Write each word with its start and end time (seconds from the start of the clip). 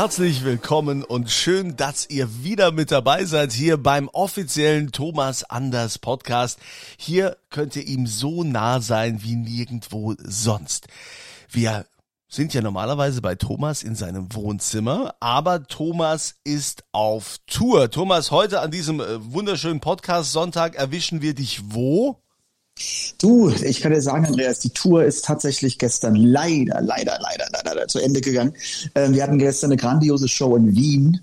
Herzlich 0.00 0.44
willkommen 0.44 1.02
und 1.02 1.28
schön, 1.28 1.74
dass 1.74 2.08
ihr 2.08 2.44
wieder 2.44 2.70
mit 2.70 2.92
dabei 2.92 3.24
seid 3.24 3.50
hier 3.50 3.76
beim 3.78 4.06
offiziellen 4.06 4.92
Thomas 4.92 5.42
Anders 5.42 5.98
Podcast. 5.98 6.60
Hier 6.96 7.36
könnt 7.50 7.74
ihr 7.74 7.84
ihm 7.84 8.06
so 8.06 8.44
nah 8.44 8.80
sein 8.80 9.24
wie 9.24 9.34
nirgendwo 9.34 10.14
sonst. 10.18 10.86
Wir 11.50 11.84
sind 12.28 12.54
ja 12.54 12.62
normalerweise 12.62 13.20
bei 13.20 13.34
Thomas 13.34 13.82
in 13.82 13.96
seinem 13.96 14.32
Wohnzimmer, 14.36 15.16
aber 15.18 15.66
Thomas 15.66 16.36
ist 16.44 16.84
auf 16.92 17.38
Tour. 17.48 17.90
Thomas, 17.90 18.30
heute 18.30 18.60
an 18.60 18.70
diesem 18.70 19.00
äh, 19.00 19.32
wunderschönen 19.32 19.80
Podcast 19.80 20.30
Sonntag 20.30 20.76
erwischen 20.76 21.22
wir 21.22 21.34
dich 21.34 21.60
wo? 21.74 22.22
Du, 23.18 23.50
ich 23.50 23.80
kann 23.80 23.92
dir 23.92 24.00
sagen, 24.00 24.26
Andreas, 24.26 24.60
die 24.60 24.70
Tour 24.70 25.04
ist 25.04 25.24
tatsächlich 25.24 25.78
gestern 25.78 26.14
leider, 26.14 26.80
leider, 26.80 27.18
leider, 27.20 27.46
leider, 27.52 27.62
leider 27.64 27.88
zu 27.88 27.98
Ende 27.98 28.20
gegangen. 28.20 28.54
Ähm, 28.94 29.14
wir 29.14 29.22
hatten 29.22 29.38
gestern 29.38 29.72
eine 29.72 29.76
grandiose 29.76 30.28
Show 30.28 30.54
in 30.56 30.74
Wien 30.74 31.20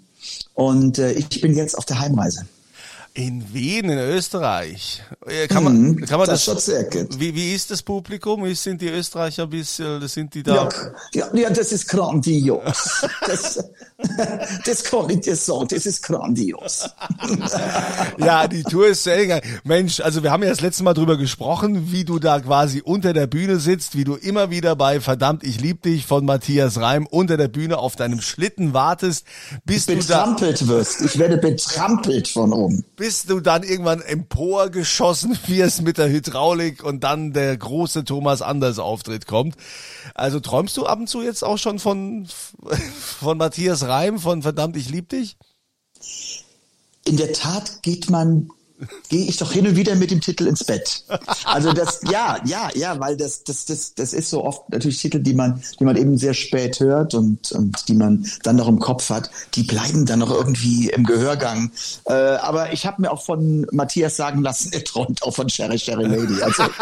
und 0.53 0.99
äh, 0.99 1.13
ich 1.13 1.41
bin 1.41 1.55
jetzt 1.55 1.77
auf 1.77 1.85
der 1.85 1.99
Heimreise. 1.99 2.45
In 3.17 3.53
Wien, 3.53 3.89
in 3.89 3.97
Österreich. 3.97 5.01
Äh, 5.25 5.47
Kann 5.47 5.63
man, 5.63 5.81
Mhm, 5.81 6.05
kann 6.05 6.19
man 6.19 6.27
das 6.27 6.43
das, 6.43 6.65
sehr 6.65 6.83
gut. 6.83 7.17
wie, 7.17 7.33
wie 7.33 7.53
ist 7.53 7.71
das 7.71 7.81
Publikum? 7.81 8.43
Wie 8.43 8.53
sind 8.55 8.81
die 8.81 8.89
Österreicher 8.89 9.43
ein 9.43 9.49
bisschen, 9.51 10.05
sind 10.09 10.33
die 10.33 10.43
da? 10.43 10.67
Ja, 11.13 11.29
ja, 11.31 11.33
ja, 11.33 11.49
das 11.49 11.71
ist 11.71 11.87
grandios. 11.87 13.05
Das, 13.25 13.63
das 14.65 14.83
kann 14.83 15.09
ich 15.09 15.21
dir 15.21 15.35
sagen, 15.37 15.67
das 15.69 15.85
ist 15.85 16.03
grandios. 16.03 16.89
Ja, 18.17 18.47
die 18.47 18.63
Tour 18.63 18.87
ist 18.87 19.03
zu 19.03 19.13
Ende. 19.13 19.41
Mensch, 19.63 19.99
also 20.01 20.21
wir 20.21 20.31
haben 20.31 20.43
ja 20.43 20.49
das 20.49 20.61
letzte 20.61 20.83
Mal 20.83 20.93
drüber 20.93 21.17
gesprochen, 21.17 21.91
wie 21.91 22.03
du 22.03 22.19
da 22.19 22.39
quasi 22.41 22.81
unter 22.83 23.13
der 23.13 23.27
Bühne 23.27 23.59
sitzt, 23.59 23.95
wie 23.95 24.03
du 24.03 24.15
immer 24.15 24.49
wieder 24.49 24.75
bei 24.75 24.99
Verdammt, 24.99 25.43
ich 25.43 25.61
lieb 25.61 25.81
dich 25.83 26.05
von 26.05 26.25
Matthias 26.25 26.79
Reim 26.79 27.07
unter 27.07 27.37
der 27.37 27.47
Bühne 27.47 27.77
auf 27.77 27.95
deinem 27.95 28.19
Schlitten 28.21 28.73
wartest, 28.73 29.25
bis 29.63 29.85
du 29.85 29.95
da, 29.95 29.99
Betrampelt 29.99 30.67
wirst. 30.67 31.01
Ich 31.01 31.17
werde 31.17 31.37
betrampelt 31.37 32.27
von 32.27 32.51
oben. 32.51 32.83
Bis 33.05 33.25
du 33.25 33.39
dann 33.39 33.61
irgendwann 33.61 34.01
emporgeschossen 34.01 35.37
wirst 35.47 35.83
mit 35.83 35.99
der 35.99 36.09
Hydraulik 36.09 36.83
und 36.83 37.03
dann 37.03 37.33
der 37.33 37.55
große 37.55 38.03
Thomas 38.03 38.41
Anders 38.41 38.79
Auftritt 38.79 39.27
kommt. 39.27 39.55
Also 40.15 40.39
träumst 40.39 40.75
du 40.75 40.87
ab 40.87 40.97
und 40.97 41.07
zu 41.07 41.21
jetzt 41.21 41.43
auch 41.43 41.59
schon 41.59 41.77
von, 41.77 42.27
von 42.99 43.37
Matthias 43.37 43.83
Reim, 43.83 44.17
von 44.17 44.41
Verdammt, 44.41 44.75
ich 44.75 44.89
lieb 44.89 45.09
dich? 45.09 45.37
in 47.05 47.17
der 47.17 47.31
Tat 47.33 47.83
geht 47.83 48.09
man, 48.09 48.49
gehe 49.09 49.25
ich 49.25 49.37
doch 49.37 49.51
hin 49.51 49.67
und 49.67 49.75
wieder 49.75 49.95
mit 49.95 50.11
dem 50.11 50.21
Titel 50.21 50.47
ins 50.47 50.63
Bett. 50.63 51.03
Also 51.45 51.73
das, 51.73 52.01
ja, 52.09 52.37
ja, 52.45 52.69
ja, 52.75 52.99
weil 52.99 53.15
das, 53.17 53.43
das, 53.43 53.65
das, 53.65 53.93
das 53.93 54.13
ist 54.13 54.29
so 54.29 54.43
oft 54.43 54.69
natürlich 54.69 54.99
Titel, 54.99 55.19
die 55.19 55.33
man, 55.33 55.61
die 55.79 55.85
man 55.85 55.95
eben 55.95 56.17
sehr 56.17 56.33
spät 56.33 56.79
hört 56.79 57.13
und, 57.13 57.51
und 57.51 57.87
die 57.87 57.93
man 57.93 58.25
dann 58.43 58.57
noch 58.57 58.67
im 58.67 58.79
Kopf 58.79 59.09
hat, 59.09 59.29
die 59.53 59.63
bleiben 59.63 60.05
dann 60.05 60.19
noch 60.19 60.31
irgendwie 60.31 60.89
im 60.89 61.05
Gehörgang. 61.05 61.71
Äh, 62.05 62.13
aber 62.13 62.73
ich 62.73 62.85
habe 62.85 63.01
mir 63.01 63.11
auch 63.11 63.23
von 63.23 63.65
Matthias 63.71 64.17
sagen 64.17 64.41
lassen, 64.41 64.71
er 64.73 64.83
träumt 64.83 65.23
auch 65.23 65.33
von 65.33 65.49
Sherry 65.49 65.79
Sherry 65.79 66.05
Lady. 66.05 66.41
Also 66.41 66.63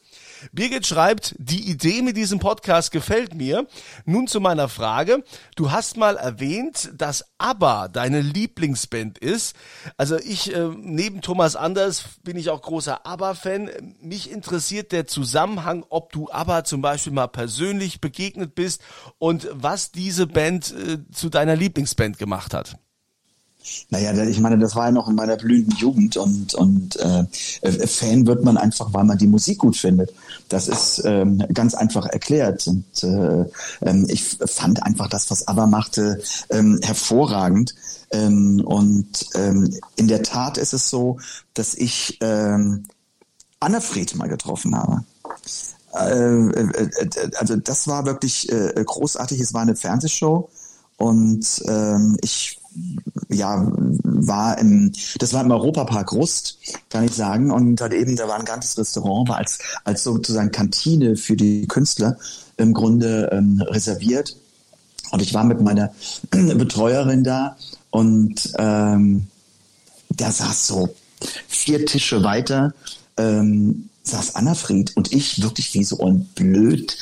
Birgit 0.52 0.86
schreibt, 0.86 1.34
die 1.38 1.70
Idee 1.70 2.02
mit 2.02 2.16
diesem 2.16 2.38
Podcast 2.38 2.90
gefällt 2.90 3.34
mir. 3.34 3.66
Nun 4.04 4.26
zu 4.26 4.40
meiner 4.40 4.68
Frage. 4.68 5.24
Du 5.54 5.70
hast 5.70 5.96
mal 5.96 6.16
erwähnt, 6.16 6.90
dass 6.94 7.24
ABBA 7.38 7.88
deine 7.88 8.20
Lieblingsband 8.20 9.18
ist. 9.18 9.56
Also 9.96 10.16
ich, 10.16 10.54
äh, 10.54 10.70
neben 10.76 11.20
Thomas 11.20 11.56
Anders, 11.56 12.04
bin 12.22 12.36
ich 12.36 12.50
auch 12.50 12.62
großer 12.62 13.06
ABBA-Fan. 13.06 13.70
Mich 14.00 14.30
interessiert 14.30 14.92
der 14.92 15.06
Zusammenhang, 15.06 15.84
ob 15.88 16.12
du 16.12 16.30
ABBA 16.30 16.64
zum 16.64 16.82
Beispiel 16.82 17.12
mal 17.12 17.28
persönlich 17.28 18.00
begegnet 18.00 18.54
bist 18.54 18.82
und 19.18 19.48
was 19.52 19.92
diese 19.92 20.26
Band 20.26 20.72
äh, 20.72 20.98
zu 21.12 21.28
deiner 21.28 21.56
Lieblingsband 21.56 22.18
gemacht 22.18 22.54
hat. 22.54 22.78
Naja, 23.90 24.12
ich 24.24 24.40
meine, 24.40 24.58
das 24.58 24.74
war 24.74 24.86
ja 24.86 24.92
noch 24.92 25.08
in 25.08 25.14
meiner 25.14 25.36
blühenden 25.36 25.76
Jugend 25.76 26.16
und, 26.16 26.54
und 26.54 26.96
äh, 26.96 27.24
äh, 27.62 27.86
Fan 27.86 28.26
wird 28.26 28.44
man 28.44 28.56
einfach, 28.56 28.92
weil 28.92 29.04
man 29.04 29.18
die 29.18 29.26
Musik 29.26 29.58
gut 29.58 29.76
findet. 29.76 30.12
Das 30.48 30.68
ist 30.68 31.02
ähm, 31.04 31.42
ganz 31.52 31.74
einfach 31.74 32.06
erklärt. 32.06 32.66
Und 32.66 32.84
äh, 33.02 33.44
ähm, 33.82 34.06
ich 34.08 34.24
fand 34.24 34.82
einfach 34.82 35.08
das, 35.08 35.30
was 35.30 35.46
ABBA 35.46 35.66
machte, 35.66 36.20
ähm, 36.50 36.80
hervorragend. 36.82 37.74
Ähm, 38.10 38.62
und 38.64 39.26
ähm, 39.34 39.72
in 39.96 40.08
der 40.08 40.22
Tat 40.22 40.58
ist 40.58 40.72
es 40.72 40.90
so, 40.90 41.18
dass 41.54 41.74
ich 41.74 42.18
ähm, 42.20 42.84
Annefried 43.60 44.14
mal 44.16 44.28
getroffen 44.28 44.76
habe. 44.76 45.04
Äh, 45.94 46.60
äh, 46.60 46.90
also 47.36 47.56
das 47.56 47.88
war 47.88 48.04
wirklich 48.04 48.48
großartig. 48.48 49.40
Es 49.40 49.54
war 49.54 49.62
eine 49.62 49.76
Fernsehshow 49.76 50.50
und 50.98 51.62
ähm, 51.66 52.16
ich 52.22 52.58
ja, 53.28 53.70
war 53.72 54.58
im, 54.58 54.92
das 55.18 55.32
war 55.32 55.42
im 55.42 55.50
Europapark 55.50 56.12
Rust, 56.12 56.58
kann 56.90 57.04
ich 57.04 57.12
sagen, 57.12 57.50
und 57.50 57.76
dort 57.76 57.92
eben, 57.92 58.16
da 58.16 58.28
war 58.28 58.38
ein 58.38 58.44
ganzes 58.44 58.78
Restaurant, 58.78 59.28
war 59.28 59.36
als, 59.38 59.58
als 59.84 60.04
sozusagen 60.04 60.50
Kantine 60.50 61.16
für 61.16 61.36
die 61.36 61.66
Künstler 61.66 62.16
im 62.56 62.72
Grunde 62.72 63.30
ähm, 63.32 63.62
reserviert. 63.66 64.36
Und 65.10 65.22
ich 65.22 65.34
war 65.34 65.44
mit 65.44 65.60
meiner 65.60 65.92
Betreuerin 66.30 67.24
da 67.24 67.56
und 67.90 68.52
ähm, 68.58 69.26
da 70.10 70.32
saß 70.32 70.66
so 70.66 70.94
vier 71.48 71.86
Tische 71.86 72.22
weiter, 72.22 72.74
ähm, 73.16 73.88
saß 74.02 74.34
Annafried 74.34 74.96
und 74.96 75.12
ich 75.12 75.42
wirklich 75.42 75.74
wie 75.74 75.84
so 75.84 76.00
ein 76.00 76.28
blöd, 76.34 76.96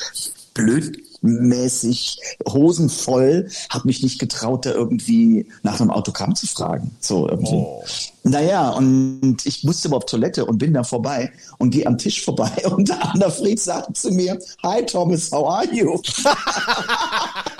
blöd 0.53 1.01
mäßig 1.25 2.19
Hosen 2.47 2.89
voll, 2.89 3.49
habe 3.69 3.87
mich 3.87 4.03
nicht 4.03 4.19
getraut, 4.19 4.65
da 4.65 4.71
irgendwie 4.71 5.47
nach 5.63 5.79
einem 5.79 5.91
Autogramm 5.91 6.35
zu 6.35 6.47
fragen. 6.47 6.95
So 6.99 7.27
irgendwie. 7.27 7.55
Oh. 7.55 7.83
Naja, 8.23 8.69
und 8.69 9.45
ich 9.45 9.63
musste 9.63 9.87
aber 9.87 9.97
auf 9.97 10.05
Toilette 10.05 10.45
und 10.45 10.57
bin 10.57 10.73
da 10.73 10.83
vorbei 10.83 11.31
und 11.59 11.69
gehe 11.69 11.85
am 11.85 11.97
Tisch 11.97 12.23
vorbei 12.23 12.51
und 12.71 12.91
Anna 12.91 13.29
Fried 13.29 13.59
sagt 13.59 13.97
zu 13.97 14.11
mir, 14.11 14.39
Hi 14.63 14.83
Thomas, 14.85 15.31
how 15.31 15.47
are 15.47 15.73
you? 15.73 16.01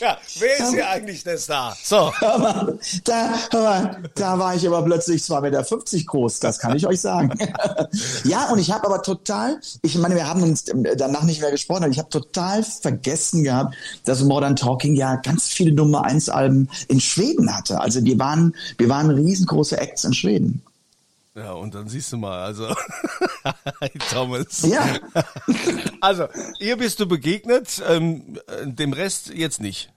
ja, 0.00 0.18
wer 0.38 0.58
ist 0.58 0.70
hier 0.70 0.88
eigentlich 0.88 1.22
der 1.24 1.38
Star? 1.38 1.76
So. 1.82 2.12
Aber, 2.20 2.78
da, 3.04 3.34
aber, 3.52 3.96
da 4.14 4.38
war 4.38 4.54
ich 4.54 4.66
aber 4.66 4.82
plötzlich 4.82 5.22
2,50 5.22 5.40
Meter 5.40 6.04
groß, 6.06 6.40
das 6.40 6.58
kann 6.58 6.76
ich 6.76 6.86
euch 6.86 7.00
sagen. 7.00 7.32
ja, 8.24 8.50
und 8.50 8.58
ich 8.58 8.70
habe 8.70 8.86
aber 8.86 9.02
total, 9.02 9.60
ich 9.82 9.96
meine, 9.98 10.14
wir 10.14 10.28
haben 10.28 10.42
uns 10.42 10.64
danach 10.96 11.24
nicht 11.24 11.40
mehr 11.40 11.50
gesprochen, 11.50 11.84
aber 11.84 11.92
ich 11.92 11.98
habe 11.98 12.08
total 12.08 12.62
vergessen 12.62 13.44
gehabt, 13.44 13.74
dass 14.04 14.22
Modern 14.22 14.56
Talking 14.56 14.94
ja 14.94 15.16
ganz 15.16 15.48
viele 15.48 15.72
Nummer 15.72 16.04
1 16.04 16.28
Alben 16.28 16.68
in 16.88 17.00
Schweden 17.00 17.54
hatte. 17.54 17.80
Also 17.80 18.00
die 18.00 18.18
waren, 18.18 18.54
wir 18.78 18.88
waren 18.88 19.10
riesengroße 19.10 19.78
Acts 19.78 20.04
in 20.04 20.14
Schweden. 20.14 20.62
Ja, 21.40 21.52
und 21.52 21.74
dann 21.74 21.88
siehst 21.88 22.12
du 22.12 22.18
mal, 22.18 22.38
also 22.42 22.68
Thomas. 24.10 24.62
Ja. 24.62 24.98
also, 26.02 26.28
ihr 26.58 26.76
bist 26.76 27.00
du 27.00 27.06
begegnet, 27.06 27.82
ähm, 27.88 28.38
dem 28.62 28.92
Rest 28.92 29.32
jetzt 29.32 29.58
nicht. 29.58 29.90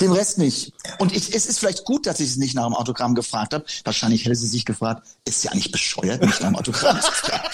Dem 0.00 0.12
Rest 0.12 0.38
nicht. 0.38 0.72
Und 0.98 1.14
ich, 1.14 1.34
es 1.34 1.46
ist 1.46 1.60
vielleicht 1.60 1.84
gut, 1.84 2.06
dass 2.06 2.18
ich 2.20 2.30
es 2.30 2.36
nicht 2.36 2.54
nach 2.54 2.66
dem 2.66 2.74
Autogramm 2.74 3.14
gefragt 3.14 3.54
habe. 3.54 3.64
Wahrscheinlich 3.84 4.24
hätte 4.24 4.34
sie 4.34 4.48
sich 4.48 4.64
gefragt, 4.64 5.06
ist 5.24 5.44
ja 5.44 5.54
nicht 5.54 5.70
bescheuert, 5.70 6.20
mich 6.24 6.40
nach 6.40 6.48
dem 6.48 6.56
Autogramm 6.56 7.00
zu 7.00 7.12
fragen. 7.12 7.48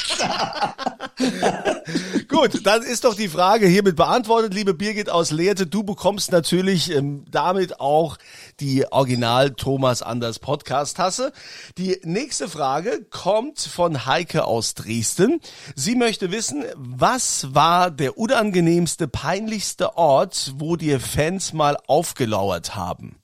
Gut, 2.29 2.67
dann 2.67 2.83
ist 2.83 3.05
doch 3.05 3.15
die 3.15 3.29
Frage 3.29 3.67
hiermit 3.67 3.97
beantwortet, 3.97 4.55
liebe 4.55 4.73
Birgit 4.73 5.11
aus 5.11 5.31
Lehrte. 5.31 5.67
Du 5.67 5.83
bekommst 5.83 6.33
natürlich 6.33 6.91
ähm, 6.91 7.25
damit 7.31 7.81
auch 7.81 8.17
die 8.61 8.91
Original 8.91 9.51
Thomas 9.51 10.03
Anders 10.03 10.39
Podcast 10.39 10.97
Tasse. 10.97 11.33
Die 11.77 12.01
nächste 12.05 12.49
Frage 12.49 13.05
kommt 13.11 13.61
von 13.61 14.07
Heike 14.07 14.45
aus 14.45 14.75
Dresden. 14.75 15.41
Sie 15.75 15.95
möchte 15.95 16.31
wissen, 16.31 16.65
was 16.77 17.55
war 17.55 17.91
der 17.91 18.17
unangenehmste, 18.17 19.09
peinlichste 19.09 19.97
Ort, 19.97 20.55
wo 20.57 20.77
dir 20.77 21.01
Fans 21.01 21.53
mal 21.53 21.77
aufgelauert 22.23 22.77
haben? 22.77 23.17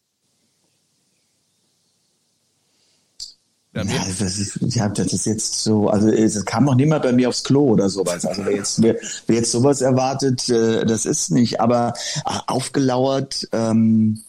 Ja, 3.75 3.85
das 3.85 4.39
ist, 4.39 4.59
ja, 4.75 4.89
das 4.89 5.12
ist 5.12 5.27
jetzt 5.27 5.62
so, 5.62 5.89
also 5.89 6.09
es 6.09 6.45
kam 6.45 6.65
noch 6.65 6.75
niemand 6.75 7.05
bei 7.05 7.12
mir 7.12 7.29
aufs 7.29 7.45
Klo 7.45 7.69
oder 7.69 7.89
sowas. 7.89 8.27
Also 8.27 8.45
wer 8.45 8.56
jetzt, 8.56 8.83
wer, 8.83 8.97
wer 9.27 9.37
jetzt 9.37 9.53
sowas 9.53 9.83
erwartet, 9.83 10.49
äh, 10.49 10.85
das 10.85 11.06
ist 11.06 11.31
nicht. 11.31 11.61
Aber 11.61 11.93
äh, 12.27 12.39
aufgelauert, 12.49 13.47
ähm, 13.53 14.25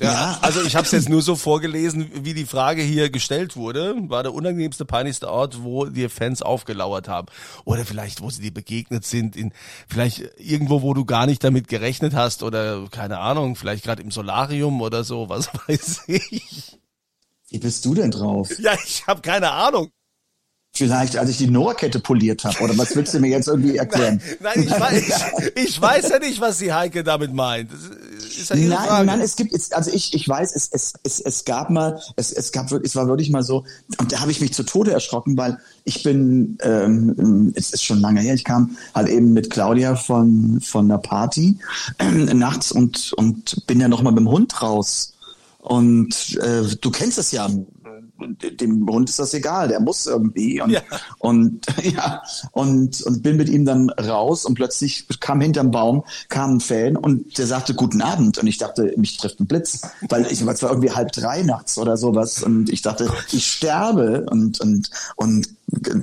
ja, 0.00 0.12
ja, 0.12 0.38
also 0.40 0.62
ich 0.62 0.76
habe 0.76 0.86
es 0.86 0.92
jetzt 0.92 1.08
nur 1.08 1.20
so 1.20 1.36
vorgelesen, 1.36 2.10
wie 2.24 2.34
die 2.34 2.46
Frage 2.46 2.82
hier 2.82 3.10
gestellt 3.10 3.54
wurde. 3.56 3.94
War 4.08 4.22
der 4.22 4.32
unangenehmste, 4.32 4.84
peinlichste 4.84 5.30
Ort, 5.30 5.62
wo 5.62 5.86
dir 5.86 6.08
Fans 6.08 6.42
aufgelauert 6.42 7.06
haben? 7.08 7.28
Oder 7.64 7.84
vielleicht, 7.84 8.22
wo 8.22 8.30
sie 8.30 8.40
dir 8.40 8.52
begegnet 8.52 9.04
sind, 9.04 9.36
in 9.36 9.52
vielleicht 9.88 10.22
irgendwo, 10.38 10.82
wo 10.82 10.94
du 10.94 11.04
gar 11.04 11.26
nicht 11.26 11.44
damit 11.44 11.68
gerechnet 11.68 12.14
hast 12.14 12.42
oder 12.42 12.86
keine 12.90 13.18
Ahnung, 13.18 13.56
vielleicht 13.56 13.84
gerade 13.84 14.02
im 14.02 14.10
Solarium 14.10 14.80
oder 14.80 15.04
so, 15.04 15.28
was 15.28 15.48
weiß 15.68 16.04
ich. 16.06 16.78
Wie 17.50 17.58
bist 17.58 17.84
du 17.84 17.94
denn 17.94 18.10
drauf? 18.10 18.48
Ja, 18.58 18.74
ich 18.84 19.06
habe 19.06 19.20
keine 19.20 19.50
Ahnung. 19.50 19.90
Vielleicht, 20.72 21.16
als 21.16 21.28
ich 21.30 21.36
die 21.36 21.48
Noah-Kette 21.48 21.98
poliert 21.98 22.44
habe. 22.44 22.58
Oder 22.60 22.78
was 22.78 22.94
willst 22.94 23.12
du 23.12 23.18
mir 23.18 23.28
jetzt 23.28 23.48
irgendwie 23.48 23.76
erklären? 23.76 24.22
Nein, 24.40 24.52
nein 24.54 24.62
ich, 24.64 24.70
weiß, 24.70 25.24
ich, 25.56 25.64
ich, 25.68 25.80
weiß 25.80 26.08
ja 26.10 26.18
nicht, 26.20 26.40
was 26.40 26.58
die 26.58 26.72
Heike 26.72 27.02
damit 27.02 27.34
meint. 27.34 27.70
Ja 28.30 28.56
nein, 28.56 28.88
Frage. 28.88 29.06
nein, 29.06 29.20
es 29.20 29.36
gibt, 29.36 29.54
also 29.72 29.90
ich, 29.90 30.14
ich 30.14 30.28
weiß, 30.28 30.54
es, 30.54 30.68
es, 30.72 30.94
es, 31.02 31.20
es 31.20 31.44
gab 31.44 31.70
mal, 31.70 32.00
es, 32.16 32.32
es 32.32 32.52
gab, 32.52 32.70
es 32.72 32.96
war 32.96 33.06
wirklich 33.06 33.30
mal 33.30 33.42
so, 33.42 33.64
und 33.98 34.12
da 34.12 34.20
habe 34.20 34.30
ich 34.30 34.40
mich 34.40 34.52
zu 34.52 34.62
Tode 34.62 34.92
erschrocken, 34.92 35.36
weil 35.36 35.58
ich 35.84 36.02
bin, 36.02 36.58
ähm, 36.62 37.52
es 37.54 37.72
ist 37.72 37.84
schon 37.84 38.00
lange 38.00 38.20
her, 38.20 38.34
ich 38.34 38.44
kam 38.44 38.76
halt 38.94 39.08
eben 39.08 39.32
mit 39.32 39.50
Claudia 39.50 39.96
von, 39.96 40.60
von 40.60 40.88
der 40.88 40.98
Party 40.98 41.58
äh, 41.98 42.10
nachts 42.34 42.72
und, 42.72 43.12
und 43.14 43.66
bin 43.66 43.80
ja 43.80 43.88
noch 43.88 44.02
mal 44.02 44.10
mit 44.10 44.20
dem 44.20 44.30
Hund 44.30 44.62
raus 44.62 45.14
und 45.60 46.38
äh, 46.42 46.62
du 46.80 46.90
kennst 46.90 47.18
es 47.18 47.32
ja, 47.32 47.48
dem 48.20 48.88
Hund 48.88 49.08
ist 49.08 49.18
das 49.18 49.34
egal, 49.34 49.68
der 49.68 49.80
muss 49.80 50.06
irgendwie. 50.06 50.60
Und, 50.60 50.70
ja. 50.70 50.80
und 51.18 51.66
ja, 51.82 52.22
und, 52.52 53.02
und 53.02 53.22
bin 53.22 53.36
mit 53.36 53.48
ihm 53.48 53.64
dann 53.64 53.90
raus 53.90 54.44
und 54.44 54.54
plötzlich 54.54 55.06
kam 55.20 55.40
hinterm 55.40 55.70
Baum, 55.70 56.04
kam 56.28 56.56
ein 56.56 56.60
Fan 56.60 56.96
und 56.96 57.38
der 57.38 57.46
sagte 57.46 57.74
Guten 57.74 58.02
Abend. 58.02 58.38
Und 58.38 58.46
ich 58.46 58.58
dachte, 58.58 58.92
mich 58.96 59.16
trifft 59.16 59.40
ein 59.40 59.46
Blitz. 59.46 59.82
Weil 60.08 60.26
ich 60.30 60.44
war 60.44 60.54
irgendwie 60.62 60.90
halb 60.90 61.12
drei 61.12 61.42
nachts 61.42 61.78
oder 61.78 61.96
sowas. 61.96 62.42
Und 62.42 62.70
ich 62.70 62.82
dachte, 62.82 63.10
ich 63.32 63.46
sterbe 63.46 64.26
und, 64.30 64.60
und, 64.60 64.90
und 65.16 65.48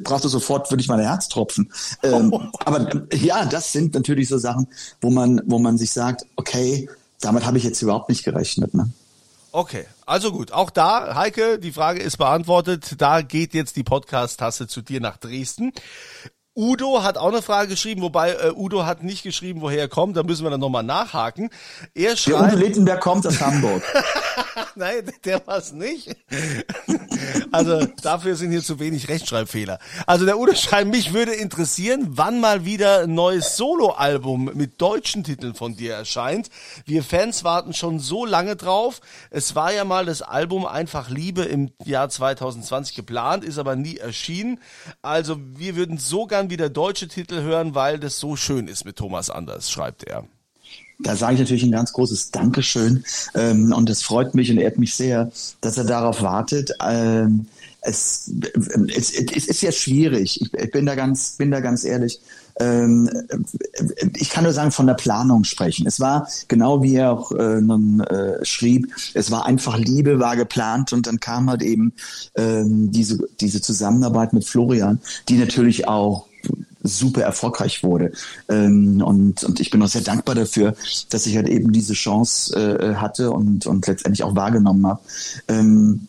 brauchte 0.03 0.29
sofort 0.29 0.71
wirklich 0.71 0.87
meine 0.87 1.03
Herztropfen. 1.03 1.71
Ähm, 2.03 2.33
aber 2.65 3.07
ja, 3.13 3.45
das 3.45 3.71
sind 3.71 3.93
natürlich 3.93 4.29
so 4.29 4.37
Sachen, 4.37 4.67
wo 5.01 5.09
man, 5.09 5.41
wo 5.45 5.59
man 5.59 5.77
sich 5.77 5.91
sagt, 5.91 6.25
okay, 6.35 6.89
damit 7.19 7.45
habe 7.45 7.57
ich 7.57 7.63
jetzt 7.63 7.81
überhaupt 7.81 8.09
nicht 8.09 8.23
gerechnet. 8.23 8.73
Ne? 8.73 8.89
Okay, 9.57 9.87
also 10.05 10.31
gut. 10.31 10.51
Auch 10.51 10.69
da, 10.69 11.15
Heike, 11.15 11.57
die 11.57 11.71
Frage 11.71 11.99
ist 11.99 12.17
beantwortet. 12.17 13.01
Da 13.01 13.23
geht 13.23 13.55
jetzt 13.55 13.75
die 13.75 13.81
Podcast-Tasse 13.81 14.67
zu 14.67 14.83
dir 14.83 15.01
nach 15.01 15.17
Dresden. 15.17 15.73
Udo 16.57 17.03
hat 17.03 17.19
auch 17.19 17.27
eine 17.27 17.43
Frage 17.43 17.69
geschrieben, 17.69 18.01
wobei 18.01 18.31
äh, 18.31 18.51
Udo 18.51 18.83
hat 18.83 19.03
nicht 19.03 19.21
geschrieben, 19.21 19.61
woher 19.61 19.81
er 19.81 19.87
kommt. 19.87 20.17
Da 20.17 20.23
müssen 20.23 20.43
wir 20.43 20.49
dann 20.49 20.59
nochmal 20.59 20.81
nachhaken. 20.81 21.51
Er 21.93 22.17
schreibt. 22.17 22.39
Der 22.39 22.47
Udo 22.47 22.57
Littenberg 22.57 22.99
kommt 22.99 23.27
aus 23.27 23.39
Hamburg. 23.39 23.83
Nein, 24.75 25.11
der 25.23 25.45
war's 25.45 25.71
nicht. 25.71 26.15
also 27.51 27.85
dafür 28.01 28.35
sind 28.35 28.49
hier 28.49 28.63
zu 28.63 28.79
wenig 28.79 29.07
Rechtschreibfehler. 29.07 29.77
Also 30.07 30.25
der 30.25 30.39
Udo 30.39 30.55
schreibt, 30.55 30.89
mich 30.89 31.13
würde 31.13 31.33
interessieren, 31.33 32.07
wann 32.09 32.39
mal 32.39 32.65
wieder 32.65 33.01
ein 33.01 33.13
neues 33.13 33.55
Soloalbum 33.55 34.51
mit 34.55 34.81
deutschen 34.81 35.23
Titeln 35.23 35.53
von 35.53 35.75
dir 35.75 35.93
erscheint. 35.93 36.49
Wir 36.85 37.03
Fans 37.03 37.43
warten 37.43 37.75
schon 37.75 37.99
so 37.99 38.25
lange 38.25 38.55
drauf. 38.55 39.01
Es 39.29 39.53
war 39.53 39.71
ja 39.73 39.85
mal 39.85 40.05
das 40.05 40.23
Album 40.23 40.65
Einfach 40.65 41.09
Liebe 41.09 41.43
im 41.43 41.71
Jahr 41.83 42.09
2020 42.09 42.95
geplant, 42.95 43.43
ist 43.43 43.59
aber 43.59 43.75
nie 43.75 43.97
erschienen. 43.97 44.59
Also 45.03 45.37
wir 45.39 45.75
würden 45.75 45.99
so 45.99 46.25
gern 46.25 46.46
gern 46.47 46.49
wieder 46.49 46.69
deutsche 46.69 47.07
Titel 47.07 47.41
hören, 47.41 47.75
weil 47.75 47.99
das 47.99 48.19
so 48.19 48.35
schön 48.35 48.67
ist 48.67 48.85
mit 48.85 48.95
Thomas 48.95 49.29
Anders, 49.29 49.69
schreibt 49.69 50.03
er. 50.03 50.25
Da 50.99 51.15
sage 51.15 51.35
ich 51.35 51.39
natürlich 51.39 51.63
ein 51.63 51.71
ganz 51.71 51.93
großes 51.93 52.31
Dankeschön 52.31 53.03
ähm, 53.35 53.71
und 53.71 53.89
es 53.89 54.01
freut 54.01 54.33
mich 54.33 54.49
und 54.49 54.57
ehrt 54.57 54.79
mich 54.79 54.95
sehr, 54.95 55.31
dass 55.61 55.77
er 55.77 55.83
darauf 55.83 56.23
wartet. 56.23 56.71
Ähm, 56.83 57.47
es, 57.81 58.31
es, 58.95 59.11
es 59.13 59.47
ist 59.47 59.61
ja 59.61 59.71
schwierig. 59.71 60.41
Ich, 60.41 60.71
bin 60.71 60.87
da 60.87 60.95
ganz, 60.95 61.37
bin 61.37 61.51
da 61.51 61.59
ganz 61.59 61.83
ehrlich. 61.83 62.19
Ähm, 62.59 63.09
ich 64.15 64.31
kann 64.31 64.43
nur 64.43 64.53
sagen, 64.53 64.71
von 64.71 64.87
der 64.87 64.95
Planung 64.95 65.43
sprechen. 65.43 65.85
Es 65.85 65.99
war 65.99 66.27
genau 66.47 66.81
wie 66.81 66.95
er 66.95 67.11
auch 67.11 67.31
äh, 67.31 67.61
nun, 67.61 67.99
äh, 68.01 68.43
schrieb, 68.43 68.87
es 69.13 69.29
war 69.29 69.45
einfach 69.45 69.77
Liebe, 69.77 70.19
war 70.19 70.35
geplant 70.35 70.93
und 70.93 71.05
dann 71.05 71.19
kam 71.19 71.49
halt 71.49 71.61
eben 71.61 71.93
ähm, 72.35 72.91
diese, 72.91 73.19
diese 73.39 73.61
Zusammenarbeit 73.61 74.33
mit 74.33 74.45
Florian, 74.45 74.99
die 75.29 75.37
natürlich 75.37 75.87
auch 75.87 76.26
super 76.87 77.21
erfolgreich 77.21 77.83
wurde. 77.83 78.11
Ähm, 78.49 79.01
und, 79.01 79.43
und 79.43 79.59
ich 79.59 79.69
bin 79.69 79.81
auch 79.81 79.87
sehr 79.87 80.01
dankbar 80.01 80.35
dafür, 80.35 80.75
dass 81.09 81.25
ich 81.25 81.35
halt 81.35 81.47
eben 81.47 81.71
diese 81.71 81.93
Chance 81.93 82.55
äh, 82.55 82.95
hatte 82.95 83.31
und, 83.31 83.65
und 83.65 83.87
letztendlich 83.87 84.23
auch 84.23 84.35
wahrgenommen 84.35 84.87
habe. 84.87 84.99
Ähm, 85.47 86.07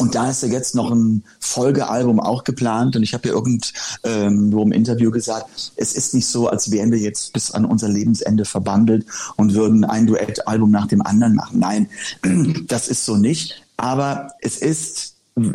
und 0.00 0.14
da 0.14 0.30
ist 0.30 0.42
ja 0.42 0.48
jetzt 0.48 0.74
noch 0.74 0.90
ein 0.90 1.24
Folgealbum 1.40 2.20
auch 2.20 2.44
geplant. 2.44 2.96
Und 2.96 3.02
ich 3.02 3.12
habe 3.12 3.28
ja 3.28 3.34
irgendwo 3.34 3.68
ähm, 4.04 4.52
im 4.52 4.72
Interview 4.72 5.10
gesagt, 5.10 5.72
es 5.76 5.92
ist 5.92 6.14
nicht 6.14 6.26
so, 6.26 6.48
als 6.48 6.70
wären 6.70 6.90
wir 6.90 6.98
jetzt 6.98 7.34
bis 7.34 7.50
an 7.50 7.66
unser 7.66 7.88
Lebensende 7.88 8.46
verbandelt 8.46 9.04
und 9.36 9.54
würden 9.54 9.84
ein 9.84 10.06
Duettalbum 10.06 10.70
nach 10.70 10.86
dem 10.86 11.02
anderen 11.02 11.34
machen. 11.34 11.58
Nein, 11.58 11.88
das 12.66 12.88
ist 12.88 13.04
so 13.04 13.16
nicht. 13.16 13.62
Aber 13.76 14.30
es 14.40 14.58
ist 14.58 15.09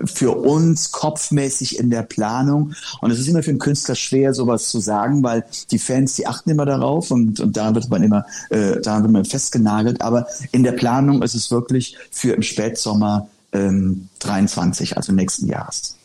für 0.05 0.31
uns 0.31 0.91
kopfmäßig 0.91 1.79
in 1.79 1.89
der 1.89 2.03
Planung. 2.03 2.73
Und 3.01 3.11
es 3.11 3.19
ist 3.19 3.27
immer 3.27 3.43
für 3.43 3.51
einen 3.51 3.59
Künstler 3.59 3.95
schwer, 3.95 4.33
sowas 4.33 4.69
zu 4.69 4.79
sagen, 4.79 5.23
weil 5.23 5.45
die 5.71 5.79
Fans, 5.79 6.15
die 6.15 6.27
achten 6.27 6.49
immer 6.49 6.65
darauf 6.65 7.11
und, 7.11 7.39
und 7.39 7.55
da 7.57 7.75
wird 7.75 7.89
man 7.89 8.03
immer, 8.03 8.25
äh, 8.49 8.79
da 8.81 9.01
wird 9.01 9.11
man 9.11 9.25
festgenagelt. 9.25 10.01
Aber 10.01 10.27
in 10.51 10.63
der 10.63 10.71
Planung 10.71 11.21
ist 11.21 11.35
es 11.35 11.51
wirklich 11.51 11.97
für 12.11 12.33
im 12.33 12.41
Spätsommer 12.41 13.27
ähm, 13.51 14.09
23, 14.19 14.97
also 14.97 15.13
nächsten 15.13 15.47
Jahres. 15.47 15.97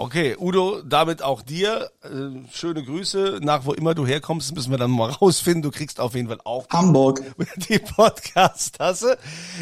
Okay, 0.00 0.36
Udo, 0.38 0.80
damit 0.82 1.22
auch 1.22 1.42
dir 1.42 1.90
äh, 2.04 2.08
schöne 2.52 2.84
Grüße. 2.84 3.40
Nach 3.42 3.66
wo 3.66 3.72
immer 3.72 3.96
du 3.96 4.06
herkommst, 4.06 4.54
müssen 4.54 4.70
wir 4.70 4.78
dann 4.78 4.92
mal 4.92 5.10
rausfinden. 5.20 5.62
Du 5.62 5.72
kriegst 5.72 5.98
auf 5.98 6.14
jeden 6.14 6.28
Fall 6.28 6.38
auch 6.44 6.68
Hamburg. 6.70 7.20
die 7.68 7.80
Podcast-Tasse. 7.80 9.18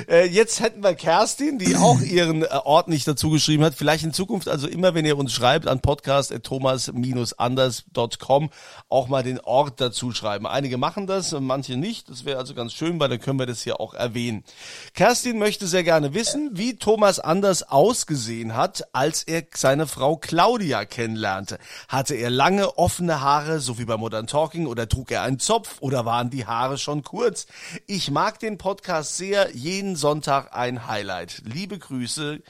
Äh, 0.07 0.27
jetzt 0.27 0.61
hätten 0.61 0.83
wir 0.83 0.95
Kerstin, 0.95 1.59
die 1.59 1.75
auch 1.77 2.03
ihren 2.03 2.43
äh, 2.43 2.49
Ort 2.65 2.89
nicht 2.89 3.09
dazu 3.09 3.31
geschrieben 3.31 3.65
hat. 3.65 3.75
Vielleicht 3.75 4.05
in 4.05 4.13
Zukunft, 4.13 4.47
also 4.47 4.69
immer, 4.69 4.93
wenn 4.93 5.07
ihr 5.07 5.17
uns 5.17 5.33
schreibt 5.33 5.67
an 5.67 5.81
podcast.thomas-anders.com, 5.81 8.51
auch 8.91 9.09
mal 9.09 9.23
den 9.23 9.41
Ort 9.41 9.81
dazu 9.81 10.13
schreiben. 10.13 10.47
Einige 10.47 10.77
machen 10.77 11.07
das, 11.07 11.33
manche 11.33 11.79
nicht. 11.79 12.11
Das 12.11 12.27
wäre 12.27 12.37
also 12.37 12.53
ganz 12.53 12.75
schön, 12.75 13.01
weil 13.01 13.09
dann 13.09 13.21
können 13.21 13.39
wir 13.39 13.47
das 13.47 13.63
hier 13.63 13.81
auch 13.81 13.95
erwähnen. 13.95 14.45
Kerstin 14.93 15.39
möchte 15.39 15.67
sehr 15.67 15.83
gerne 15.83 16.13
wissen, 16.13 16.51
wie 16.53 16.77
Thomas 16.77 17.21
Anders 17.21 17.63
ausgesehen 17.63 18.55
hat, 18.55 18.87
als 18.93 19.23
er 19.23 19.45
seine 19.55 19.87
Frau 19.87 20.19
Claudia 20.27 20.85
kennenlernte. 20.85 21.59
Hatte 21.89 22.15
er 22.15 22.31
lange, 22.31 22.77
offene 22.79 23.21
Haare, 23.21 23.61
so 23.61 23.79
wie 23.79 23.85
bei 23.85 23.97
Modern 23.97 24.27
Talking, 24.27 24.67
oder 24.67 24.89
trug 24.89 25.11
er 25.11 25.23
einen 25.23 25.39
Zopf, 25.39 25.77
oder 25.81 26.05
waren 26.05 26.31
die 26.31 26.47
Haare 26.47 26.79
schon 26.79 27.03
kurz? 27.03 27.47
Ich 27.87 28.11
mag 28.11 28.39
den 28.41 28.59
Podcast 28.59 29.17
sehr, 29.17 29.55
jeden 29.55 29.97
Sonntag 29.97 30.55
ein 30.55 30.87
Highlight. 30.87 31.43
Liebe 31.45 31.79
Grüße, 31.79 32.41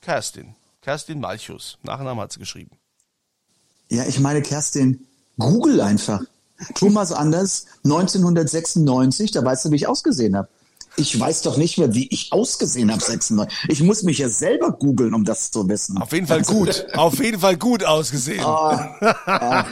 Kerstin. 0.00 0.54
Kerstin 0.82 1.20
Malchus. 1.20 1.78
Nachnamen 1.82 2.22
hat 2.22 2.32
sie 2.32 2.38
geschrieben. 2.38 2.70
Ja, 3.88 4.04
ich 4.06 4.20
meine, 4.20 4.40
Kerstin, 4.40 5.06
Google 5.38 5.80
einfach. 5.80 6.22
Thomas 6.74 7.12
Anders, 7.12 7.66
1996, 7.84 9.32
da 9.32 9.44
weißt 9.44 9.64
du, 9.64 9.70
wie 9.70 9.76
ich 9.76 9.88
ausgesehen 9.88 10.36
habe. 10.36 10.48
Ich 11.00 11.18
weiß 11.18 11.40
doch 11.42 11.56
nicht 11.56 11.78
mehr, 11.78 11.94
wie 11.94 12.08
ich 12.08 12.30
ausgesehen 12.30 12.92
habe 12.92 13.02
96. 13.02 13.58
Ich 13.68 13.82
muss 13.82 14.02
mich 14.02 14.18
ja 14.18 14.28
selber 14.28 14.70
googeln, 14.70 15.14
um 15.14 15.24
das 15.24 15.50
zu 15.50 15.66
wissen. 15.66 15.96
Auf 15.96 16.12
jeden 16.12 16.26
Fall 16.26 16.42
gut. 16.42 16.86
Auf 16.94 17.18
jeden 17.18 17.40
Fall 17.40 17.56
gut 17.56 17.84
ausgesehen. 17.84 18.44
Oh, 18.44 18.70
ja. 19.00 19.66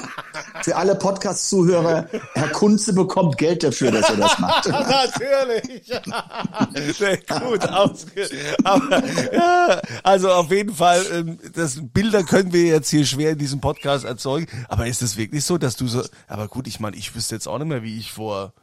Für 0.62 0.76
alle 0.76 0.94
Podcast-Zuhörer, 0.94 2.08
Herr 2.32 2.48
Kunze 2.48 2.94
bekommt 2.94 3.36
Geld 3.36 3.62
dafür, 3.62 3.90
dass 3.90 4.08
er 4.08 4.16
das 4.16 4.38
macht. 4.38 4.68
Natürlich. 4.68 5.84
Sehr 6.96 7.18
gut 7.18 7.68
ausge 7.68 8.28
Aber, 8.64 9.02
ja, 9.30 9.82
also 10.02 10.30
auf 10.30 10.50
jeden 10.50 10.74
Fall, 10.74 11.04
ähm, 11.12 11.38
das 11.54 11.78
Bilder 11.92 12.24
können 12.24 12.54
wir 12.54 12.64
jetzt 12.64 12.88
hier 12.88 13.04
schwer 13.04 13.32
in 13.32 13.38
diesem 13.38 13.60
Podcast 13.60 14.06
erzeugen. 14.06 14.46
Aber 14.68 14.86
ist 14.86 15.02
es 15.02 15.18
wirklich 15.18 15.44
so, 15.44 15.58
dass 15.58 15.76
du 15.76 15.88
so, 15.88 16.02
aber 16.26 16.48
gut, 16.48 16.66
ich 16.66 16.80
meine, 16.80 16.96
ich 16.96 17.14
wüsste 17.14 17.34
jetzt 17.34 17.46
auch 17.46 17.58
nicht 17.58 17.68
mehr, 17.68 17.82
wie 17.82 17.98
ich 17.98 18.12
vor 18.12 18.54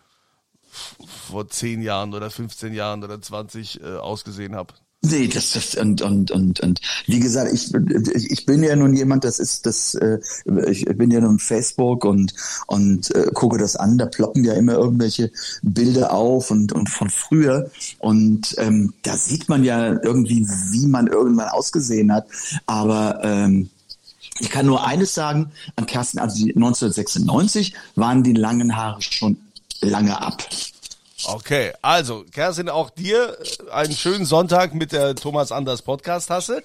vor 1.30 1.48
10 1.50 1.82
Jahren 1.82 2.14
oder 2.14 2.30
15 2.30 2.74
Jahren 2.74 3.04
oder 3.04 3.22
20 3.22 3.82
äh, 3.82 3.96
ausgesehen 3.96 4.56
habe. 4.56 4.74
Nee, 5.12 5.28
das, 5.28 5.52
das 5.52 5.76
und, 5.76 6.02
und, 6.02 6.32
und, 6.32 6.60
und 6.62 6.82
wie 7.06 7.20
gesagt, 7.20 7.54
ich, 7.54 7.72
ich 8.32 8.46
bin 8.46 8.64
ja 8.64 8.76
nun 8.76 8.96
jemand, 8.96 9.24
das 9.24 9.40
ist 9.40 9.66
das, 9.66 9.94
äh, 9.96 10.20
ich 10.68 10.86
bin 10.86 11.12
ja 11.12 11.22
nun 11.22 11.38
Facebook 11.38 12.06
und, 12.06 12.34
und 12.68 13.14
äh, 13.14 13.30
gucke 13.34 13.58
das 13.58 13.76
an, 13.76 13.98
da 13.98 14.08
ploppen 14.08 14.44
ja 14.44 14.54
immer 14.54 14.74
irgendwelche 14.74 15.32
Bilder 15.62 16.12
auf 16.12 16.50
und, 16.50 16.74
und 16.74 16.90
von 16.90 17.10
früher. 17.10 17.70
Und 18.00 18.56
ähm, 18.58 18.94
da 19.04 19.16
sieht 19.16 19.48
man 19.48 19.64
ja 19.64 19.94
irgendwie, 20.02 20.48
wie 20.72 20.88
man 20.88 21.08
irgendwann 21.08 21.50
ausgesehen 21.50 22.12
hat. 22.12 22.28
Aber 22.66 23.20
ähm, 23.24 23.70
ich 24.40 24.50
kann 24.50 24.66
nur 24.66 24.86
eines 24.86 25.14
sagen, 25.14 25.52
an 25.76 25.86
Kerstin, 25.86 26.20
also 26.20 26.44
1996 26.46 27.74
waren 27.96 28.24
die 28.24 28.34
langen 28.34 28.76
Haare 28.76 29.02
schon 29.02 29.38
lange 29.82 30.20
ab. 30.22 30.44
Okay, 31.28 31.72
also 31.82 32.24
Kerstin, 32.32 32.70
auch 32.70 32.90
dir 32.90 33.38
äh, 33.40 33.72
einen 33.72 33.94
schönen 33.94 34.26
Sonntag 34.26 34.76
mit 34.76 34.92
der 34.92 35.16
Thomas 35.16 35.52
Anders 35.52 35.82
Podcast-Tasse. 35.82 36.62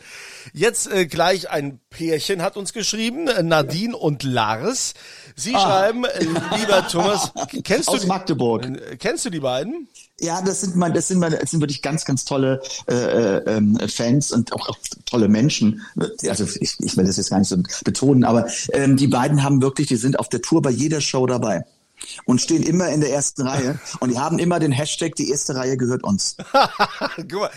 Jetzt 0.53 0.91
äh, 0.91 1.07
gleich 1.07 1.51
ein 1.51 1.81
Pärchen 1.89 2.43
hat 2.43 2.57
uns 2.57 2.73
geschrieben, 2.73 3.29
äh, 3.29 3.43
Nadine 3.43 3.97
und 3.97 4.23
Lars. 4.23 4.95
Sie 5.37 5.55
ah. 5.55 5.61
schreiben, 5.61 6.05
äh, 6.05 6.25
lieber 6.59 6.87
Thomas, 6.89 7.33
kennst 7.65 7.89
Aus 7.89 8.03
du 8.03 8.09
Magdeburg. 8.09 8.67
Äh, 8.67 8.97
kennst 8.99 9.25
du 9.25 9.31
die 9.31 9.41
beiden? 9.41 9.89
Ja, 10.19 10.43
das 10.43 10.61
sind 10.61 10.77
mal, 10.77 10.93
das 10.93 11.09
sind 11.09 11.21
mal, 11.21 11.31
das 11.31 11.51
sind 11.51 11.61
wirklich 11.61 11.81
ganz, 11.81 12.05
ganz 12.05 12.25
tolle 12.27 12.61
äh, 12.87 12.95
äh, 12.95 13.89
Fans 13.89 14.33
und 14.33 14.53
auch, 14.53 14.69
auch 14.69 14.79
tolle 15.07 15.29
Menschen. 15.29 15.81
Also 16.29 16.45
ich, 16.61 16.75
ich 16.81 16.97
will 16.97 17.07
das 17.07 17.17
jetzt 17.17 17.31
gar 17.31 17.39
nicht 17.39 17.49
so 17.49 17.57
betonen, 17.85 18.25
aber 18.25 18.47
ähm, 18.73 18.97
die 18.99 19.07
beiden 19.07 19.43
haben 19.43 19.63
wirklich, 19.63 19.87
die 19.87 19.97
sind 19.97 20.19
auf 20.19 20.29
der 20.29 20.43
Tour 20.43 20.61
bei 20.61 20.71
jeder 20.71 21.01
Show 21.01 21.27
dabei 21.27 21.65
und 22.25 22.41
stehen 22.41 22.63
immer 22.63 22.89
in 22.89 23.01
der 23.01 23.11
ersten 23.13 23.47
Reihe 23.47 23.79
und 24.01 24.11
die 24.11 24.19
haben 24.19 24.39
immer 24.39 24.59
den 24.59 24.73
Hashtag, 24.73 25.15
die 25.17 25.31
erste 25.31 25.55
Reihe 25.55 25.77
gehört 25.77 26.03
uns. 26.03 26.37
Guck 27.17 27.33
mal, 27.33 27.51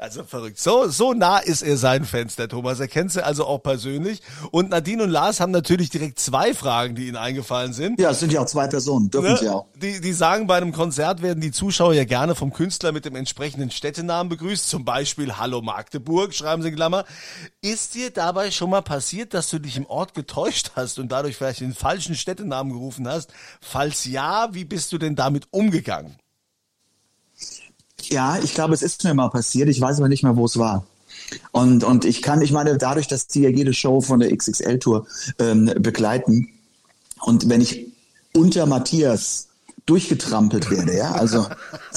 also 0.00 0.24
verrückt. 0.24 0.58
So, 0.58 0.88
so 0.88 1.12
nah 1.12 1.38
ist 1.38 1.62
er 1.62 1.76
sein 1.76 2.04
Fans, 2.04 2.36
der 2.36 2.48
Thomas. 2.48 2.80
Er 2.80 2.88
kennt 2.88 3.12
sie 3.12 3.24
also 3.24 3.46
auch 3.46 3.62
persönlich. 3.62 4.22
Und 4.50 4.70
Nadine 4.70 5.02
und 5.02 5.10
Lars 5.10 5.40
haben 5.40 5.52
natürlich 5.52 5.90
direkt 5.90 6.18
zwei 6.18 6.54
Fragen, 6.54 6.94
die 6.94 7.08
ihnen 7.08 7.16
eingefallen 7.16 7.72
sind. 7.72 8.00
Ja, 8.00 8.10
es 8.10 8.20
sind 8.20 8.32
ja 8.32 8.40
auch 8.40 8.46
zwei 8.46 8.66
Personen, 8.66 9.10
dürfen 9.10 9.32
ne? 9.32 9.38
sie 9.38 9.48
auch. 9.48 9.66
Die, 9.76 10.00
die 10.00 10.12
sagen, 10.12 10.46
bei 10.46 10.56
einem 10.56 10.72
Konzert 10.72 11.22
werden 11.22 11.40
die 11.40 11.52
Zuschauer 11.52 11.94
ja 11.94 12.04
gerne 12.04 12.34
vom 12.34 12.52
Künstler 12.52 12.92
mit 12.92 13.04
dem 13.04 13.16
entsprechenden 13.16 13.70
Städtenamen 13.70 14.28
begrüßt. 14.28 14.68
Zum 14.68 14.84
Beispiel 14.84 15.36
Hallo 15.36 15.62
Magdeburg, 15.62 16.34
schreiben 16.34 16.62
sie 16.62 16.68
in 16.68 16.76
Klammer. 16.76 17.04
Ist 17.60 17.94
dir 17.94 18.10
dabei 18.10 18.50
schon 18.50 18.70
mal 18.70 18.82
passiert, 18.82 19.34
dass 19.34 19.50
du 19.50 19.58
dich 19.58 19.76
im 19.76 19.86
Ort 19.86 20.14
getäuscht 20.14 20.72
hast 20.76 20.98
und 20.98 21.12
dadurch 21.12 21.36
vielleicht 21.36 21.60
den 21.60 21.74
falschen 21.74 22.14
Städtenamen 22.14 22.72
gerufen 22.72 23.06
hast? 23.06 23.32
Falls 23.60 24.04
ja, 24.04 24.48
wie 24.52 24.64
bist 24.64 24.92
du 24.92 24.98
denn 24.98 25.16
damit 25.16 25.48
umgegangen? 25.50 26.16
Ja, 28.10 28.38
ich 28.42 28.54
glaube, 28.54 28.74
es 28.74 28.82
ist 28.82 29.04
mir 29.04 29.14
mal 29.14 29.28
passiert. 29.28 29.68
Ich 29.68 29.80
weiß 29.80 29.98
aber 29.98 30.08
nicht 30.08 30.22
mehr, 30.22 30.36
wo 30.36 30.44
es 30.44 30.58
war. 30.58 30.86
Und, 31.52 31.84
und 31.84 32.04
ich 32.04 32.22
kann, 32.22 32.42
ich 32.42 32.52
meine, 32.52 32.76
dadurch, 32.76 33.06
dass 33.06 33.26
die 33.26 33.42
ja 33.42 33.50
jede 33.50 33.72
Show 33.72 34.00
von 34.00 34.20
der 34.20 34.36
XXL-Tour 34.36 35.06
ähm, 35.38 35.72
begleiten 35.78 36.48
und 37.20 37.48
wenn 37.48 37.60
ich 37.60 37.86
unter 38.34 38.66
Matthias 38.66 39.48
durchgetrampelt 39.86 40.70
werde, 40.70 40.96
ja, 40.96 41.12
also 41.12 41.46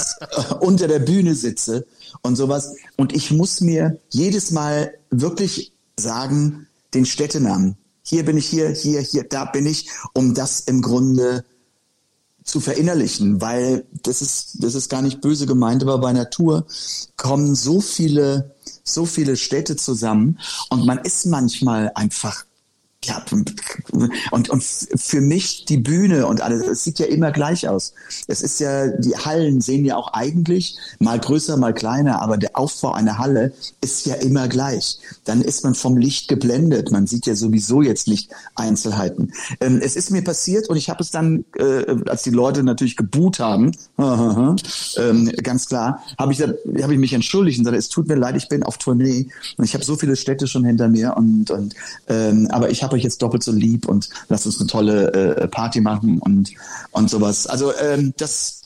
unter 0.60 0.88
der 0.88 0.98
Bühne 0.98 1.34
sitze 1.34 1.86
und 2.22 2.36
sowas 2.36 2.74
und 2.96 3.14
ich 3.14 3.30
muss 3.30 3.60
mir 3.60 3.98
jedes 4.10 4.50
Mal 4.50 4.94
wirklich 5.10 5.72
sagen, 5.98 6.66
den 6.92 7.06
Städtenamen. 7.06 7.76
Hier 8.02 8.24
bin 8.24 8.36
ich 8.36 8.46
hier, 8.46 8.70
hier, 8.70 9.00
hier, 9.00 9.24
da 9.24 9.46
bin 9.46 9.66
ich, 9.66 9.88
um 10.12 10.34
das 10.34 10.60
im 10.60 10.82
Grunde 10.82 11.44
zu 12.44 12.60
verinnerlichen, 12.60 13.40
weil 13.40 13.86
das 14.02 14.20
ist, 14.22 14.62
das 14.62 14.74
ist 14.74 14.90
gar 14.90 15.02
nicht 15.02 15.20
böse 15.22 15.46
gemeint, 15.46 15.82
aber 15.82 15.98
bei 15.98 16.12
Natur 16.12 16.66
kommen 17.16 17.54
so 17.54 17.80
viele, 17.80 18.54
so 18.84 19.06
viele 19.06 19.36
Städte 19.36 19.76
zusammen 19.76 20.38
und 20.68 20.84
man 20.84 20.98
ist 20.98 21.26
manchmal 21.26 21.90
einfach 21.94 22.44
ja, 23.06 23.24
und, 24.30 24.50
und 24.50 24.62
für 24.62 25.20
mich 25.20 25.64
die 25.64 25.78
Bühne 25.78 26.26
und 26.26 26.40
alles, 26.40 26.66
es 26.66 26.84
sieht 26.84 26.98
ja 26.98 27.06
immer 27.06 27.32
gleich 27.32 27.68
aus. 27.68 27.94
Es 28.26 28.42
ist 28.42 28.60
ja, 28.60 28.88
die 28.88 29.16
Hallen 29.16 29.60
sehen 29.60 29.84
ja 29.84 29.96
auch 29.96 30.12
eigentlich 30.12 30.76
mal 30.98 31.18
größer, 31.18 31.56
mal 31.56 31.74
kleiner, 31.74 32.22
aber 32.22 32.36
der 32.36 32.56
Aufbau 32.58 32.92
einer 32.92 33.18
Halle 33.18 33.52
ist 33.80 34.06
ja 34.06 34.14
immer 34.14 34.48
gleich. 34.48 34.98
Dann 35.24 35.42
ist 35.42 35.64
man 35.64 35.74
vom 35.74 35.96
Licht 35.96 36.28
geblendet. 36.28 36.90
Man 36.90 37.06
sieht 37.06 37.26
ja 37.26 37.34
sowieso 37.34 37.82
jetzt 37.82 38.08
nicht 38.08 38.30
Einzelheiten. 38.54 39.32
Ähm, 39.60 39.80
es 39.82 39.96
ist 39.96 40.10
mir 40.10 40.22
passiert 40.22 40.68
und 40.68 40.76
ich 40.76 40.90
habe 40.90 41.02
es 41.02 41.10
dann, 41.10 41.44
äh, 41.56 41.96
als 42.08 42.22
die 42.22 42.30
Leute 42.30 42.62
natürlich 42.62 42.96
geboot 42.96 43.38
haben, 43.38 43.72
ähm, 43.98 45.32
ganz 45.42 45.66
klar, 45.66 46.02
habe 46.18 46.32
ich, 46.32 46.40
hab 46.40 46.90
ich 46.90 46.98
mich 46.98 47.12
entschuldigt 47.12 47.58
und 47.58 47.64
gesagt, 47.64 47.78
es 47.78 47.88
tut 47.88 48.08
mir 48.08 48.16
leid, 48.16 48.36
ich 48.36 48.48
bin 48.48 48.62
auf 48.62 48.78
Tournee 48.78 49.28
und 49.56 49.64
ich 49.64 49.74
habe 49.74 49.84
so 49.84 49.96
viele 49.96 50.16
Städte 50.16 50.46
schon 50.46 50.64
hinter 50.64 50.88
mir 50.88 51.16
und, 51.16 51.50
und 51.50 51.74
ähm, 52.08 52.48
aber 52.50 52.70
ich 52.70 52.82
habe 52.82 52.93
euch 52.94 53.02
jetzt 53.02 53.22
doppelt 53.22 53.42
so 53.42 53.52
lieb 53.52 53.86
und 53.86 54.08
lasst 54.28 54.46
uns 54.46 54.58
eine 54.58 54.68
tolle 54.68 55.12
äh, 55.12 55.48
Party 55.48 55.80
machen 55.80 56.18
und, 56.18 56.52
und 56.90 57.10
sowas. 57.10 57.46
Also 57.46 57.72
ähm, 57.76 58.14
das, 58.16 58.62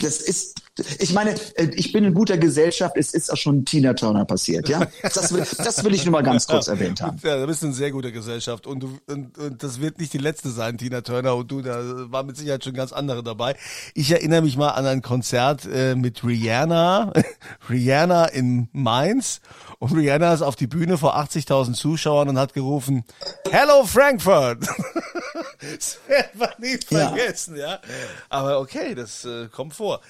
das 0.00 0.20
ist 0.20 0.60
ich 0.98 1.12
meine, 1.12 1.34
äh, 1.54 1.68
ich 1.74 1.92
bin 1.92 2.04
in 2.04 2.14
guter 2.14 2.38
Gesellschaft. 2.38 2.96
Es 2.96 3.14
ist 3.14 3.32
auch 3.32 3.36
schon 3.36 3.64
Tina 3.64 3.94
Turner 3.94 4.24
passiert, 4.24 4.68
ja. 4.68 4.86
Das 5.02 5.32
will, 5.32 5.44
das 5.58 5.84
will 5.84 5.94
ich 5.94 6.04
nur 6.04 6.12
mal 6.12 6.22
ganz 6.22 6.46
kurz 6.46 6.68
erwähnt 6.68 7.00
haben. 7.00 7.18
Ja, 7.22 7.38
du 7.38 7.46
bist 7.46 7.62
in 7.62 7.72
sehr 7.72 7.90
guter 7.90 8.10
Gesellschaft 8.10 8.66
und 8.66 8.80
du 8.80 8.98
und, 9.06 9.36
und 9.38 9.62
das 9.62 9.80
wird 9.80 9.98
nicht 9.98 10.12
die 10.12 10.18
letzte 10.18 10.50
sein, 10.50 10.78
Tina 10.78 11.00
Turner 11.00 11.34
und 11.36 11.50
du. 11.50 11.62
Da 11.62 12.10
war 12.10 12.22
mit 12.22 12.36
Sicherheit 12.36 12.64
schon 12.64 12.74
ganz 12.74 12.92
andere 12.92 13.22
dabei. 13.22 13.56
Ich 13.94 14.10
erinnere 14.10 14.42
mich 14.42 14.56
mal 14.56 14.70
an 14.70 14.86
ein 14.86 15.02
Konzert 15.02 15.66
äh, 15.72 15.94
mit 15.94 16.24
Rihanna, 16.24 17.12
Rihanna 17.70 18.26
in 18.26 18.68
Mainz 18.72 19.40
und 19.78 19.92
Rihanna 19.92 20.34
ist 20.34 20.42
auf 20.42 20.56
die 20.56 20.66
Bühne 20.66 20.98
vor 20.98 21.16
80.000 21.18 21.74
Zuschauern 21.74 22.28
und 22.28 22.38
hat 22.38 22.54
gerufen, 22.54 23.04
Hello 23.50 23.84
Frankfurt! 23.84 24.66
das 25.60 25.98
werden 26.06 26.30
wir 26.34 26.54
nie 26.58 26.78
vergessen, 26.78 27.56
ja. 27.56 27.72
ja. 27.72 27.80
Aber 28.28 28.60
okay, 28.60 28.94
das 28.94 29.24
äh, 29.24 29.48
kommt 29.48 29.74
vor. 29.74 30.00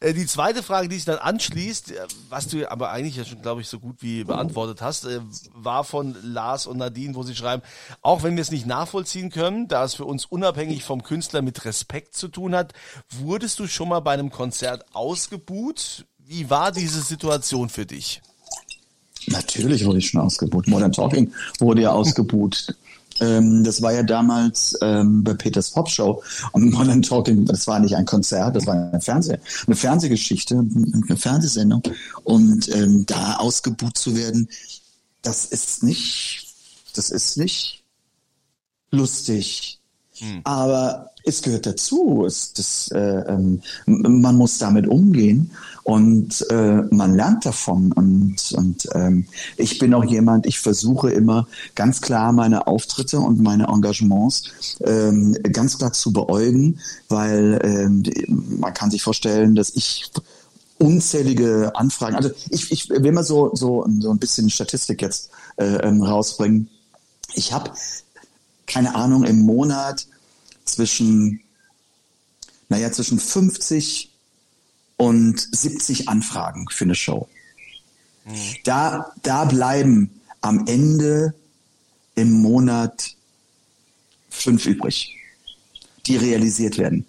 Äh, 0.00 0.14
die 0.14 0.26
zweite 0.26 0.62
Frage, 0.62 0.88
die 0.88 0.96
sich 0.96 1.04
dann 1.04 1.18
anschließt, 1.18 1.92
äh, 1.92 2.06
was 2.28 2.48
du 2.48 2.70
aber 2.70 2.90
eigentlich 2.90 3.16
ja 3.16 3.24
schon, 3.24 3.42
glaube 3.42 3.60
ich, 3.60 3.68
so 3.68 3.78
gut 3.78 3.96
wie 4.00 4.24
beantwortet 4.24 4.80
hast, 4.80 5.04
äh, 5.04 5.20
war 5.54 5.84
von 5.84 6.16
Lars 6.22 6.66
und 6.66 6.78
Nadine, 6.78 7.14
wo 7.14 7.22
sie 7.22 7.34
schreiben, 7.34 7.62
auch 8.00 8.22
wenn 8.22 8.36
wir 8.36 8.42
es 8.42 8.50
nicht 8.50 8.66
nachvollziehen 8.66 9.30
können, 9.30 9.68
da 9.68 9.84
es 9.84 9.94
für 9.94 10.04
uns 10.04 10.24
unabhängig 10.24 10.84
vom 10.84 11.02
Künstler 11.02 11.42
mit 11.42 11.64
Respekt 11.64 12.14
zu 12.14 12.28
tun 12.28 12.54
hat, 12.54 12.72
wurdest 13.10 13.58
du 13.58 13.66
schon 13.66 13.88
mal 13.88 14.00
bei 14.00 14.12
einem 14.12 14.30
Konzert 14.30 14.84
ausgebuht? 14.92 16.06
Wie 16.18 16.48
war 16.48 16.72
diese 16.72 17.02
Situation 17.02 17.68
für 17.68 17.86
dich? 17.86 18.22
Natürlich 19.26 19.84
wurde 19.84 19.98
ich 19.98 20.08
schon 20.08 20.20
ausgebucht. 20.20 20.66
Modern 20.68 20.92
Talking 20.92 21.32
wurde 21.58 21.82
ja 21.82 21.92
ausgebucht. 21.92 22.74
Ähm, 23.20 23.64
das 23.64 23.82
war 23.82 23.92
ja 23.92 24.02
damals 24.02 24.76
ähm, 24.80 25.22
bei 25.22 25.34
Peters 25.34 25.70
Pop 25.70 25.88
Show 25.88 26.22
und 26.52 26.70
Modern 26.72 27.02
Talking, 27.02 27.44
das 27.44 27.66
war 27.66 27.78
nicht 27.78 27.96
ein 27.96 28.06
Konzert, 28.06 28.56
das 28.56 28.66
war 28.66 28.74
eine, 28.74 29.00
Fernseh, 29.00 29.38
eine 29.66 29.76
Fernsehgeschichte, 29.76 30.54
eine 30.54 31.16
Fernsehsendung. 31.16 31.82
Und 32.24 32.68
ähm, 32.74 33.06
da 33.06 33.36
ausgebucht 33.36 33.98
zu 33.98 34.16
werden, 34.16 34.48
das 35.22 35.44
ist 35.44 35.82
nicht, 35.82 36.48
das 36.94 37.10
ist 37.10 37.36
nicht 37.36 37.82
lustig. 38.90 39.80
Hm. 40.18 40.40
Aber 40.44 41.11
es 41.24 41.42
gehört 41.42 41.66
dazu. 41.66 42.24
Es, 42.26 42.52
das, 42.52 42.90
äh, 42.92 42.98
ähm, 42.98 43.62
man 43.86 44.36
muss 44.36 44.58
damit 44.58 44.86
umgehen 44.86 45.50
und 45.84 46.46
äh, 46.50 46.82
man 46.90 47.14
lernt 47.14 47.44
davon. 47.46 47.92
Und, 47.92 48.52
und 48.52 48.88
ähm, 48.94 49.26
ich 49.56 49.78
bin 49.78 49.94
auch 49.94 50.04
jemand, 50.04 50.46
ich 50.46 50.58
versuche 50.58 51.10
immer 51.10 51.46
ganz 51.74 52.00
klar 52.00 52.32
meine 52.32 52.66
Auftritte 52.66 53.18
und 53.18 53.40
meine 53.40 53.68
Engagements 53.68 54.44
ähm, 54.84 55.36
ganz 55.52 55.78
klar 55.78 55.92
zu 55.92 56.12
beäugen, 56.12 56.78
weil 57.08 57.60
ähm, 57.62 58.02
man 58.58 58.74
kann 58.74 58.90
sich 58.90 59.02
vorstellen, 59.02 59.54
dass 59.54 59.70
ich 59.70 60.10
unzählige 60.78 61.72
Anfragen, 61.74 62.16
also 62.16 62.30
ich, 62.50 62.72
ich 62.72 62.90
will 62.90 63.12
mal 63.12 63.22
so, 63.22 63.54
so, 63.54 63.86
so 64.00 64.10
ein 64.10 64.18
bisschen 64.18 64.50
Statistik 64.50 65.00
jetzt 65.00 65.30
äh, 65.56 65.76
ähm, 65.76 66.02
rausbringen. 66.02 66.68
Ich 67.34 67.52
habe 67.52 67.70
keine 68.66 68.94
Ahnung, 68.94 69.24
im 69.24 69.42
Monat 69.42 70.06
zwischen, 70.64 71.40
naja, 72.68 72.90
zwischen 72.92 73.18
50 73.18 74.10
und 74.96 75.40
70 75.40 76.08
Anfragen 76.08 76.66
für 76.70 76.84
eine 76.84 76.94
Show. 76.94 77.28
Mhm. 78.24 78.32
Da, 78.64 79.12
da 79.22 79.44
bleiben 79.44 80.20
am 80.40 80.66
Ende 80.66 81.34
im 82.14 82.32
Monat 82.32 83.16
fünf 84.28 84.66
übrig, 84.66 85.16
die 86.06 86.16
realisiert 86.16 86.78
werden. 86.78 87.06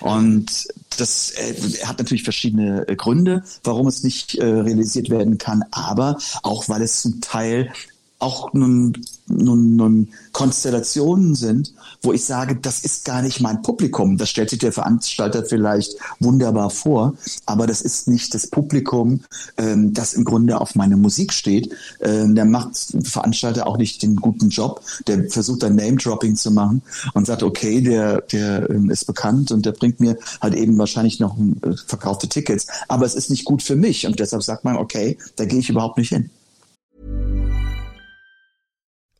Und 0.00 0.68
das 0.96 1.32
äh, 1.32 1.54
hat 1.84 1.98
natürlich 1.98 2.22
verschiedene 2.22 2.86
äh, 2.88 2.96
Gründe, 2.96 3.44
warum 3.64 3.86
es 3.88 4.02
nicht 4.02 4.36
äh, 4.36 4.44
realisiert 4.44 5.10
werden 5.10 5.38
kann, 5.38 5.64
aber 5.72 6.18
auch 6.42 6.68
weil 6.68 6.82
es 6.82 7.02
zum 7.02 7.20
Teil 7.20 7.72
auch 8.18 8.52
nun, 8.54 8.96
nun, 9.26 9.76
nun 9.76 10.08
Konstellationen 10.32 11.34
sind, 11.34 11.74
wo 12.02 12.12
ich 12.12 12.24
sage, 12.24 12.56
das 12.56 12.80
ist 12.80 13.04
gar 13.04 13.22
nicht 13.22 13.40
mein 13.40 13.62
Publikum. 13.62 14.16
Das 14.16 14.30
stellt 14.30 14.50
sich 14.50 14.60
der 14.60 14.72
Veranstalter 14.72 15.44
vielleicht 15.44 15.96
wunderbar 16.20 16.70
vor, 16.70 17.14
aber 17.44 17.66
das 17.66 17.82
ist 17.82 18.08
nicht 18.08 18.34
das 18.34 18.46
Publikum, 18.46 19.20
ähm, 19.58 19.92
das 19.92 20.14
im 20.14 20.24
Grunde 20.24 20.60
auf 20.60 20.74
meine 20.74 20.96
Musik 20.96 21.32
steht. 21.32 21.72
Ähm, 22.00 22.34
der 22.34 22.44
macht 22.44 22.76
Veranstalter 23.02 23.66
auch 23.66 23.76
nicht 23.76 24.02
den 24.02 24.16
guten 24.16 24.48
Job. 24.48 24.82
Der 25.06 25.28
versucht 25.30 25.62
dann 25.62 25.76
Name-Dropping 25.76 26.36
zu 26.36 26.50
machen 26.50 26.82
und 27.14 27.26
sagt, 27.26 27.42
okay, 27.42 27.80
der, 27.80 28.22
der 28.22 28.70
ähm, 28.70 28.90
ist 28.90 29.06
bekannt 29.06 29.52
und 29.52 29.66
der 29.66 29.72
bringt 29.72 30.00
mir 30.00 30.16
halt 30.40 30.54
eben 30.54 30.78
wahrscheinlich 30.78 31.20
noch 31.20 31.36
äh, 31.38 31.76
verkaufte 31.86 32.28
Tickets. 32.28 32.66
Aber 32.88 33.04
es 33.04 33.14
ist 33.14 33.30
nicht 33.30 33.44
gut 33.44 33.62
für 33.62 33.76
mich 33.76 34.06
und 34.06 34.18
deshalb 34.18 34.42
sagt 34.42 34.64
man, 34.64 34.76
okay, 34.76 35.18
da 35.36 35.44
gehe 35.44 35.58
ich 35.58 35.68
überhaupt 35.68 35.98
nicht 35.98 36.10
hin. 36.10 36.30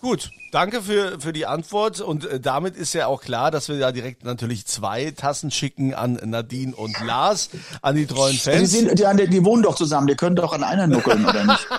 Gut, 0.00 0.30
danke 0.52 0.80
für, 0.80 1.18
für 1.18 1.32
die 1.32 1.46
Antwort 1.46 2.00
und 2.00 2.24
äh, 2.24 2.38
damit 2.38 2.76
ist 2.76 2.92
ja 2.92 3.08
auch 3.08 3.20
klar, 3.20 3.50
dass 3.50 3.68
wir 3.68 3.80
da 3.80 3.90
direkt 3.90 4.24
natürlich 4.24 4.64
zwei 4.64 5.10
Tassen 5.10 5.50
schicken 5.50 5.92
an 5.92 6.20
Nadine 6.24 6.74
und 6.74 6.94
Lars, 7.04 7.50
an 7.82 7.96
die 7.96 8.06
treuen 8.06 8.36
Fans. 8.36 8.70
Die, 8.70 8.76
sind, 8.76 8.96
die, 8.96 9.28
die 9.28 9.44
wohnen 9.44 9.64
doch 9.64 9.74
zusammen, 9.74 10.06
die 10.06 10.14
können 10.14 10.36
doch 10.36 10.52
an 10.52 10.62
einer 10.62 10.86
nuckeln, 10.86 11.24
oder 11.26 11.44
nicht? 11.44 11.66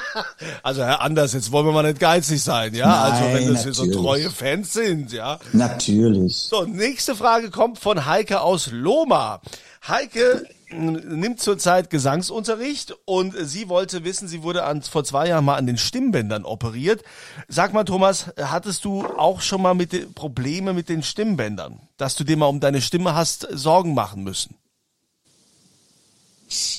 Also 0.64 0.84
Herr 0.84 1.02
Anders, 1.02 1.34
jetzt 1.34 1.52
wollen 1.52 1.66
wir 1.66 1.72
mal 1.72 1.84
nicht 1.84 2.00
geizig 2.00 2.42
sein, 2.44 2.74
ja? 2.74 2.88
Nein, 2.88 3.12
also 3.14 3.34
wenn 3.34 3.54
das 3.54 3.64
hier 3.64 3.74
so 3.74 3.86
natürlich. 3.86 4.02
treue 4.02 4.30
Fans 4.30 4.74
sind, 4.74 5.12
ja? 5.12 5.40
Natürlich. 5.54 6.36
So, 6.36 6.66
nächste 6.66 7.16
Frage 7.16 7.50
kommt 7.50 7.80
von 7.80 8.06
Heike 8.06 8.42
aus 8.42 8.70
Loma. 8.72 9.42
Heike 9.88 10.46
nimmt 10.72 11.40
zurzeit 11.40 11.90
Gesangsunterricht 11.90 12.96
und 13.06 13.34
sie 13.42 13.70
wollte 13.70 14.04
wissen, 14.04 14.28
sie 14.28 14.44
wurde 14.44 14.64
an, 14.64 14.82
vor 14.82 15.04
zwei 15.04 15.28
Jahren 15.28 15.46
mal 15.46 15.56
an 15.56 15.68
den 15.68 15.78
Stimmbändern 15.78 16.46
operiert. 16.46 17.04
Sag 17.48 17.74
mal, 17.74 17.84
Thomas, 17.84 18.32
hattest 18.38 18.86
du 18.86 19.06
auch 19.06 19.42
schon 19.42 19.62
mal 19.62 19.74
mit 19.74 20.16
Probleme 20.16 20.74
mit 20.74 20.90
den 20.90 21.04
Stimmbändern, 21.04 21.80
dass 21.98 22.16
du 22.16 22.24
dir 22.24 22.38
mal 22.38 22.48
um 22.48 22.60
deine 22.60 22.82
Stimme 22.82 23.16
hast 23.16 23.48
Sorgen 23.52 23.94
machen 23.94 24.24
müssen? 24.24 24.56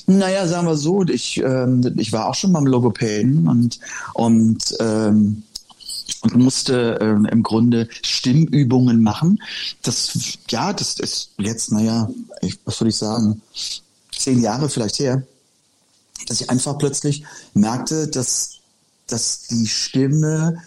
Naja, 0.05 0.47
sagen 0.47 0.67
wir 0.67 0.75
so, 0.75 1.03
ich, 1.03 1.37
ähm, 1.37 1.93
ich 1.97 2.11
war 2.11 2.27
auch 2.27 2.35
schon 2.35 2.51
beim 2.51 2.67
Logopäden 2.67 3.47
und, 3.47 3.79
und, 4.13 4.75
ähm, 4.79 5.43
und 6.21 6.35
musste 6.35 6.99
ähm, 7.01 7.25
im 7.25 7.43
Grunde 7.43 7.87
Stimmübungen 8.01 9.01
machen. 9.01 9.41
Das, 9.81 10.37
ja, 10.49 10.73
das 10.73 10.99
ist 10.99 11.31
jetzt, 11.37 11.71
naja, 11.71 12.09
ich, 12.41 12.59
was 12.65 12.77
soll 12.77 12.89
ich 12.89 12.97
sagen, 12.97 13.41
zehn 14.11 14.41
Jahre 14.41 14.69
vielleicht 14.69 14.99
her, 14.99 15.23
dass 16.27 16.41
ich 16.41 16.49
einfach 16.49 16.77
plötzlich 16.77 17.23
merkte, 17.53 18.07
dass, 18.07 18.59
dass 19.07 19.47
die 19.47 19.67
Stimme, 19.67 20.61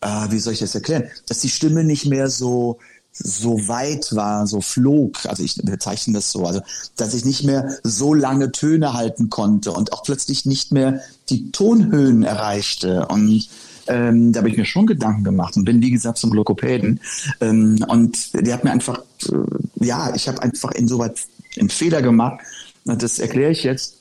äh, 0.00 0.30
wie 0.30 0.38
soll 0.38 0.54
ich 0.54 0.60
das 0.60 0.74
erklären, 0.74 1.04
dass 1.26 1.40
die 1.40 1.50
Stimme 1.50 1.84
nicht 1.84 2.06
mehr 2.06 2.30
so 2.30 2.78
so 3.20 3.66
weit 3.66 4.14
war, 4.14 4.46
so 4.46 4.60
flog, 4.60 5.26
also 5.26 5.42
ich 5.42 5.56
bezeichne 5.56 6.14
das 6.14 6.30
so, 6.30 6.44
also 6.44 6.60
dass 6.96 7.14
ich 7.14 7.24
nicht 7.24 7.42
mehr 7.42 7.68
so 7.82 8.14
lange 8.14 8.52
Töne 8.52 8.92
halten 8.92 9.28
konnte 9.28 9.72
und 9.72 9.92
auch 9.92 10.04
plötzlich 10.04 10.46
nicht 10.46 10.72
mehr 10.72 11.00
die 11.28 11.50
Tonhöhen 11.50 12.22
erreichte. 12.22 13.06
Und 13.08 13.48
ähm, 13.88 14.32
da 14.32 14.40
habe 14.40 14.50
ich 14.50 14.56
mir 14.56 14.64
schon 14.64 14.86
Gedanken 14.86 15.24
gemacht 15.24 15.56
und 15.56 15.64
bin 15.64 15.82
wie 15.82 15.90
gesagt 15.90 16.18
zum 16.18 16.32
Lokopäden 16.32 17.00
ähm, 17.40 17.84
und 17.88 18.34
der 18.34 18.54
hat 18.54 18.64
mir 18.64 18.70
einfach, 18.70 19.02
äh, 19.28 19.84
ja, 19.84 20.14
ich 20.14 20.28
habe 20.28 20.42
einfach 20.42 20.72
insoweit 20.72 21.18
einen 21.58 21.70
Fehler 21.70 22.02
gemacht 22.02 22.40
und 22.84 23.02
das 23.02 23.18
erkläre 23.18 23.52
ich 23.52 23.64
jetzt. 23.64 23.96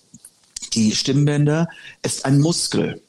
Die 0.74 0.94
Stimmbänder 0.94 1.70
ist 2.04 2.26
ein 2.26 2.40
Muskel. 2.40 3.02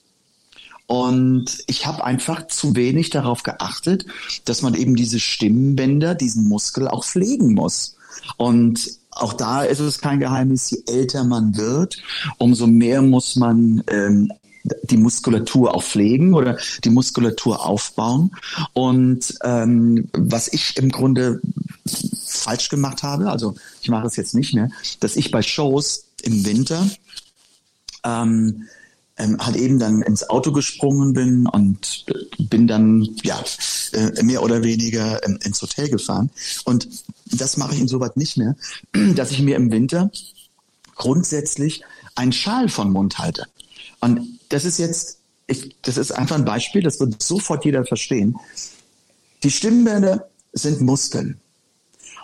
Und 0.87 1.59
ich 1.67 1.87
habe 1.87 2.03
einfach 2.05 2.47
zu 2.47 2.75
wenig 2.75 3.11
darauf 3.11 3.43
geachtet, 3.43 4.07
dass 4.47 4.63
man 4.63 4.75
eben 4.75 4.97
diese 4.97 5.21
Stimmbänder, 5.21 6.15
diesen 6.15 6.49
Muskel 6.49 6.89
auch 6.89 7.05
pflegen 7.05 7.53
muss. 7.53 7.97
Und 8.39 8.99
auch 9.11 9.35
da 9.35 9.65
ist 9.65 9.81
es 9.81 9.99
kein 9.99 10.21
Geheimnis, 10.21 10.71
je 10.71 10.79
älter 10.87 11.25
man 11.25 11.57
wird, 11.57 11.99
umso 12.39 12.67
mehr 12.67 13.03
muss 13.03 13.37
man 13.37 13.83
ähm, 13.89 14.33
die 14.65 14.97
Muskulatur 14.97 15.75
auch 15.75 15.83
pflegen 15.83 16.35
oder 16.35 16.59
die 16.85 16.91
Muskulatur 16.91 17.65
aufbauen. 17.65 18.33
Und 18.73 19.35
ähm, 19.43 20.09
was 20.13 20.49
ich 20.49 20.77
im 20.77 20.91
Grunde 20.91 21.41
falsch 22.27 22.69
gemacht 22.69 23.03
habe, 23.03 23.31
also 23.31 23.55
ich 23.81 23.89
mache 23.89 24.07
es 24.07 24.17
jetzt 24.17 24.35
nicht 24.35 24.55
mehr, 24.55 24.71
dass 25.01 25.17
ich 25.17 25.31
bei 25.31 25.43
Shows 25.43 26.05
im 26.23 26.45
Winter 26.45 26.89
ähm, 28.05 28.67
ähm, 29.17 29.37
halt 29.39 29.57
eben 29.57 29.79
dann 29.79 30.03
ins 30.03 30.29
Auto 30.31 30.53
gesprungen 30.53 31.13
bin 31.13 31.47
und 31.47 32.07
bin 32.39 32.67
dann 32.67 33.09
ja 33.23 33.43
äh, 33.93 34.23
mehr 34.23 34.43
oder 34.43 34.63
weniger 34.63 35.23
ins 35.25 35.61
Hotel 35.61 35.89
gefahren. 35.89 36.31
Und 36.65 36.89
das 37.27 37.57
mache 37.57 37.75
ich 37.75 37.81
insoweit 37.81 38.17
nicht 38.17 38.37
mehr, 38.37 38.57
dass 39.15 39.33
ich 39.33 39.43
mir 39.43 39.57
im 39.57 39.71
Winter 39.71 40.11
grundsätzlich 40.95 41.83
einen 42.15 42.33
Schal 42.33 42.69
von 42.69 42.91
Mund 42.93 43.19
halte. 43.19 43.47
Und 44.01 44.38
das 44.49 44.65
ist 44.65 44.79
jetzt, 44.79 45.19
ich, 45.47 45.77
das 45.83 45.97
ist 45.97 46.13
einfach 46.13 46.37
ein 46.37 46.45
Beispiel, 46.45 46.83
das 46.83 47.01
wird 47.01 47.23
sofort 47.23 47.65
jeder 47.65 47.85
verstehen. 47.85 48.37
Die 49.43 49.51
Stimmbänder 49.51 50.29
sind 50.53 50.81
Muskeln. 50.81 51.41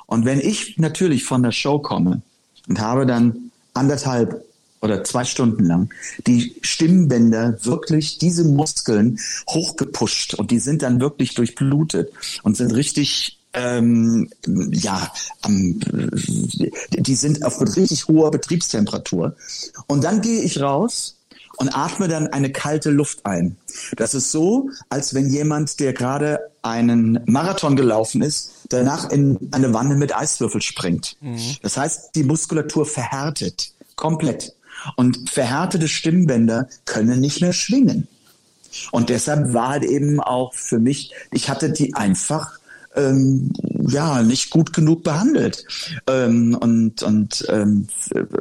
Und 0.06 0.24
wenn 0.24 0.40
ich 0.40 0.78
natürlich 0.78 1.24
von 1.24 1.42
der 1.42 1.52
Show 1.52 1.78
komme 1.78 2.22
und 2.68 2.80
habe 2.80 3.06
dann 3.06 3.50
anderthalb 3.72 4.44
oder 4.80 5.02
zwei 5.02 5.24
Stunden 5.24 5.64
lang 5.64 5.94
die 6.26 6.56
Stimmbänder 6.60 7.64
wirklich 7.64 8.18
diese 8.18 8.44
Muskeln 8.44 9.18
hochgepusht 9.48 10.34
und 10.34 10.50
die 10.50 10.58
sind 10.58 10.82
dann 10.82 11.00
wirklich 11.00 11.34
durchblutet 11.34 12.12
und 12.42 12.56
sind 12.56 12.74
richtig 12.74 13.40
ähm, 13.54 14.28
ja, 14.46 15.12
ähm, 15.46 15.80
die 16.90 17.14
sind 17.14 17.44
auf 17.44 17.60
richtig 17.60 18.08
hoher 18.08 18.30
Betriebstemperatur. 18.32 19.36
Und 19.86 20.02
dann 20.02 20.20
gehe 20.20 20.42
ich 20.42 20.60
raus 20.60 21.16
und 21.56 21.74
atme 21.76 22.08
dann 22.08 22.26
eine 22.28 22.50
kalte 22.50 22.90
Luft 22.90 23.24
ein. 23.26 23.56
Das 23.96 24.14
ist 24.14 24.30
so, 24.30 24.70
als 24.88 25.14
wenn 25.14 25.28
jemand, 25.28 25.80
der 25.80 25.92
gerade 25.92 26.40
einen 26.62 27.20
Marathon 27.26 27.76
gelaufen 27.76 28.22
ist, 28.22 28.52
danach 28.68 29.10
in 29.10 29.48
eine 29.52 29.72
Wanne 29.74 29.96
mit 29.96 30.16
Eiswürfel 30.16 30.62
springt. 30.62 31.16
Mhm. 31.20 31.38
Das 31.62 31.76
heißt, 31.76 32.10
die 32.14 32.24
Muskulatur 32.24 32.86
verhärtet 32.86 33.72
komplett. 33.96 34.54
Und 34.96 35.30
verhärtete 35.30 35.88
Stimmbänder 35.88 36.68
können 36.84 37.20
nicht 37.20 37.40
mehr 37.40 37.52
schwingen. 37.52 38.08
Und 38.90 39.08
deshalb 39.08 39.52
war 39.52 39.68
halt 39.68 39.84
eben 39.84 40.20
auch 40.20 40.52
für 40.52 40.78
mich, 40.78 41.12
ich 41.30 41.48
hatte 41.48 41.70
die 41.70 41.94
einfach 41.94 42.58
ähm, 42.96 43.52
ja 43.88 44.22
nicht 44.22 44.50
gut 44.50 44.72
genug 44.72 45.02
behandelt. 45.02 45.64
Ähm, 46.06 46.56
und 46.58 47.02
und 47.02 47.44
ähm, 47.48 47.88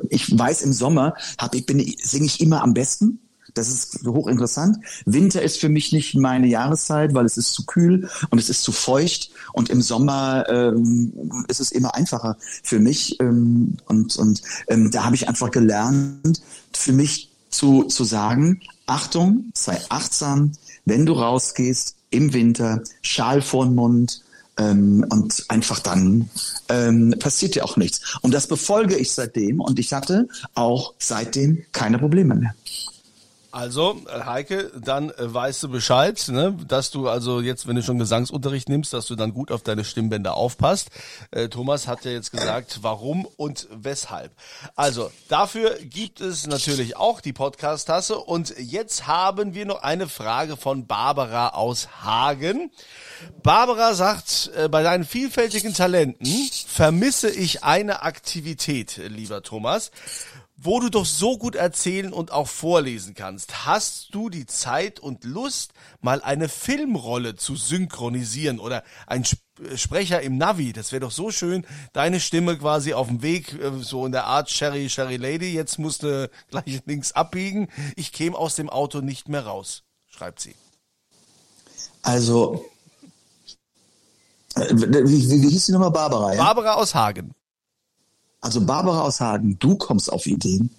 ich 0.10 0.38
weiß 0.38 0.62
im 0.64 0.74
Sommer 0.74 1.16
hab 1.38 1.56
ich 1.56 1.66
bin 1.66 1.80
singe 2.02 2.26
ich 2.26 2.42
immer 2.42 2.64
am 2.64 2.74
besten. 2.74 3.20
Das 3.56 3.70
ist 3.70 4.04
hochinteressant. 4.08 4.78
Winter 5.06 5.44
ist 5.44 5.60
für 5.60 5.70
mich 5.70 5.92
nicht 5.92 6.16
meine 6.16 6.48
Jahreszeit, 6.48 7.14
weil 7.14 7.26
es 7.26 7.38
ist 7.38 7.54
zu 7.54 7.66
kühl 7.66 8.10
und 8.32 8.40
es 8.40 8.50
ist 8.50 8.64
zu 8.64 8.72
feucht. 8.72 9.30
Und 9.54 9.70
im 9.70 9.84
Sommer 9.84 10.46
ähm, 10.50 11.14
ist 11.48 11.60
es 11.60 11.72
immer 11.72 11.94
einfacher 11.94 12.38
für 12.64 12.80
mich. 12.80 13.20
Ähm, 13.20 13.78
und 13.86 14.16
und 14.18 14.42
ähm, 14.68 14.90
da 14.90 15.04
habe 15.04 15.16
ich 15.16 15.28
einfach 15.28 15.52
gelernt, 15.52 16.42
für 16.74 16.94
mich 16.94 17.30
zu, 17.50 17.84
zu 17.84 18.04
sagen, 18.04 18.62
Achtung, 18.88 19.52
sei 19.54 19.80
achtsam, 19.90 20.54
wenn 20.86 21.06
du 21.06 21.14
rausgehst 21.14 21.96
im 22.10 22.34
Winter, 22.34 22.82
Schal 23.02 23.42
vor 23.42 23.66
den 23.66 23.76
Mund, 23.76 24.23
ähm, 24.58 25.06
und 25.10 25.46
einfach 25.48 25.80
dann 25.80 26.30
ähm, 26.70 27.16
passiert 27.20 27.56
ja 27.56 27.64
auch 27.64 27.78
nichts. 27.78 28.18
Und 28.22 28.34
das 28.34 28.48
befolge 28.48 28.96
ich 28.96 29.12
seitdem 29.12 29.60
und 29.60 29.80
ich 29.80 29.94
hatte 29.94 30.28
auch 30.54 30.94
seitdem 31.00 31.64
keine 31.72 32.00
Probleme 32.00 32.36
mehr. 32.36 32.56
Also, 33.54 34.02
Heike, 34.10 34.72
dann 34.84 35.12
äh, 35.12 35.32
weißt 35.32 35.62
du 35.62 35.70
Bescheid, 35.70 36.28
ne? 36.30 36.58
dass 36.68 36.90
du 36.90 37.08
also 37.08 37.40
jetzt, 37.40 37.68
wenn 37.68 37.76
du 37.76 37.84
schon 37.84 38.00
Gesangsunterricht 38.00 38.68
nimmst, 38.68 38.94
dass 38.94 39.06
du 39.06 39.14
dann 39.14 39.32
gut 39.32 39.52
auf 39.52 39.62
deine 39.62 39.86
Stimmbänder 39.86 40.34
aufpasst. 40.34 40.90
Äh, 41.30 41.50
Thomas 41.50 41.88
hat 41.88 42.04
ja 42.04 42.10
jetzt 42.10 42.32
gesagt, 42.32 42.80
warum 42.82 43.28
und 43.38 43.68
weshalb. 43.72 44.32
Also, 44.76 45.12
dafür 45.28 45.78
gibt 45.84 46.20
es 46.20 46.48
natürlich 46.48 46.98
auch 46.98 47.22
die 47.22 47.32
Podcast-Tasse. 47.32 48.18
Und 48.18 48.56
jetzt 48.58 49.06
haben 49.06 49.54
wir 49.54 49.68
noch 49.68 49.84
eine 49.84 50.08
Frage 50.08 50.58
von 50.58 50.88
Barbara 50.88 51.50
aus 51.50 51.90
Hagen. 52.02 52.72
Barbara 53.44 53.94
sagt, 53.94 54.50
äh, 54.56 54.68
bei 54.68 54.82
deinen 54.82 55.04
vielfältigen 55.04 55.76
Talenten 55.76 56.26
vermisse 56.66 57.30
ich 57.30 57.64
eine 57.64 58.02
Aktivität, 58.02 58.98
lieber 58.98 59.44
Thomas 59.44 59.92
wo 60.64 60.80
du 60.80 60.90
doch 60.90 61.06
so 61.06 61.38
gut 61.38 61.56
erzählen 61.56 62.14
und 62.14 62.32
auch 62.32 62.48
vorlesen 62.48 63.14
kannst. 63.16 63.66
Hast 63.66 64.16
du 64.16 64.30
die 64.30 64.46
Zeit 64.46 65.00
und 65.00 65.24
Lust, 65.24 65.74
mal 66.02 66.22
eine 66.22 66.48
Filmrolle 66.48 67.36
zu 67.36 67.56
synchronisieren 67.56 68.60
oder 68.60 68.84
ein 69.06 69.24
äh, 69.24 69.78
Sprecher 69.78 70.22
im 70.22 70.38
Navi? 70.38 70.72
Das 70.72 70.92
wäre 70.92 71.02
doch 71.02 71.12
so 71.12 71.32
schön, 71.32 71.66
deine 71.92 72.20
Stimme 72.20 72.58
quasi 72.58 72.94
auf 72.94 73.08
dem 73.08 73.22
Weg, 73.22 73.54
äh, 73.54 73.72
so 73.82 74.06
in 74.06 74.12
der 74.12 74.26
Art 74.26 74.50
Sherry, 74.50 74.90
Sherry 74.90 75.18
Lady, 75.18 75.54
jetzt 75.54 75.80
musste 75.80 76.30
gleich 76.50 76.82
links 76.86 77.12
abbiegen. 77.12 77.68
Ich 77.96 78.14
käme 78.14 78.38
aus 78.38 78.56
dem 78.56 78.70
Auto 78.70 79.02
nicht 79.02 79.28
mehr 79.28 79.46
raus, 79.46 79.84
schreibt 80.08 80.40
sie. 80.40 80.56
Also, 82.02 82.66
äh, 84.56 84.68
wie, 84.72 85.30
wie, 85.30 85.42
wie 85.42 85.50
hieß 85.50 85.66
die 85.66 85.72
nochmal? 85.72 85.92
Barbara, 85.92 86.34
ja? 86.34 86.44
Barbara 86.44 86.74
aus 86.76 86.96
Hagen. 86.96 87.34
Also 88.44 88.60
Barbara 88.60 89.02
aus 89.04 89.22
Hagen, 89.22 89.58
du 89.58 89.78
kommst 89.78 90.12
auf 90.12 90.28
Ideen. 90.28 90.70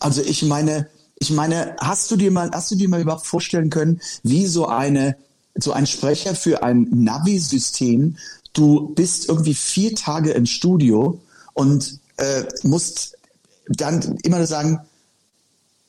Also 0.00 0.20
ich 0.20 0.42
meine, 0.42 0.88
ich 1.20 1.30
meine, 1.30 1.76
hast 1.80 2.10
du 2.10 2.16
dir 2.16 2.32
mal, 2.32 2.50
hast 2.52 2.72
du 2.72 2.74
dir 2.74 2.88
mal 2.88 3.00
überhaupt 3.00 3.24
vorstellen 3.24 3.70
können, 3.70 4.00
wie 4.24 4.46
so 4.46 4.66
eine, 4.66 5.16
so 5.54 5.72
ein 5.72 5.86
Sprecher 5.86 6.34
für 6.34 6.64
ein 6.64 6.88
Navi-System, 6.90 8.16
du 8.52 8.88
bist 8.94 9.28
irgendwie 9.28 9.54
vier 9.54 9.94
Tage 9.94 10.32
im 10.32 10.44
Studio 10.44 11.20
und 11.52 12.00
äh, 12.16 12.42
musst 12.64 13.16
dann 13.68 14.18
immer 14.24 14.44
sagen, 14.44 14.80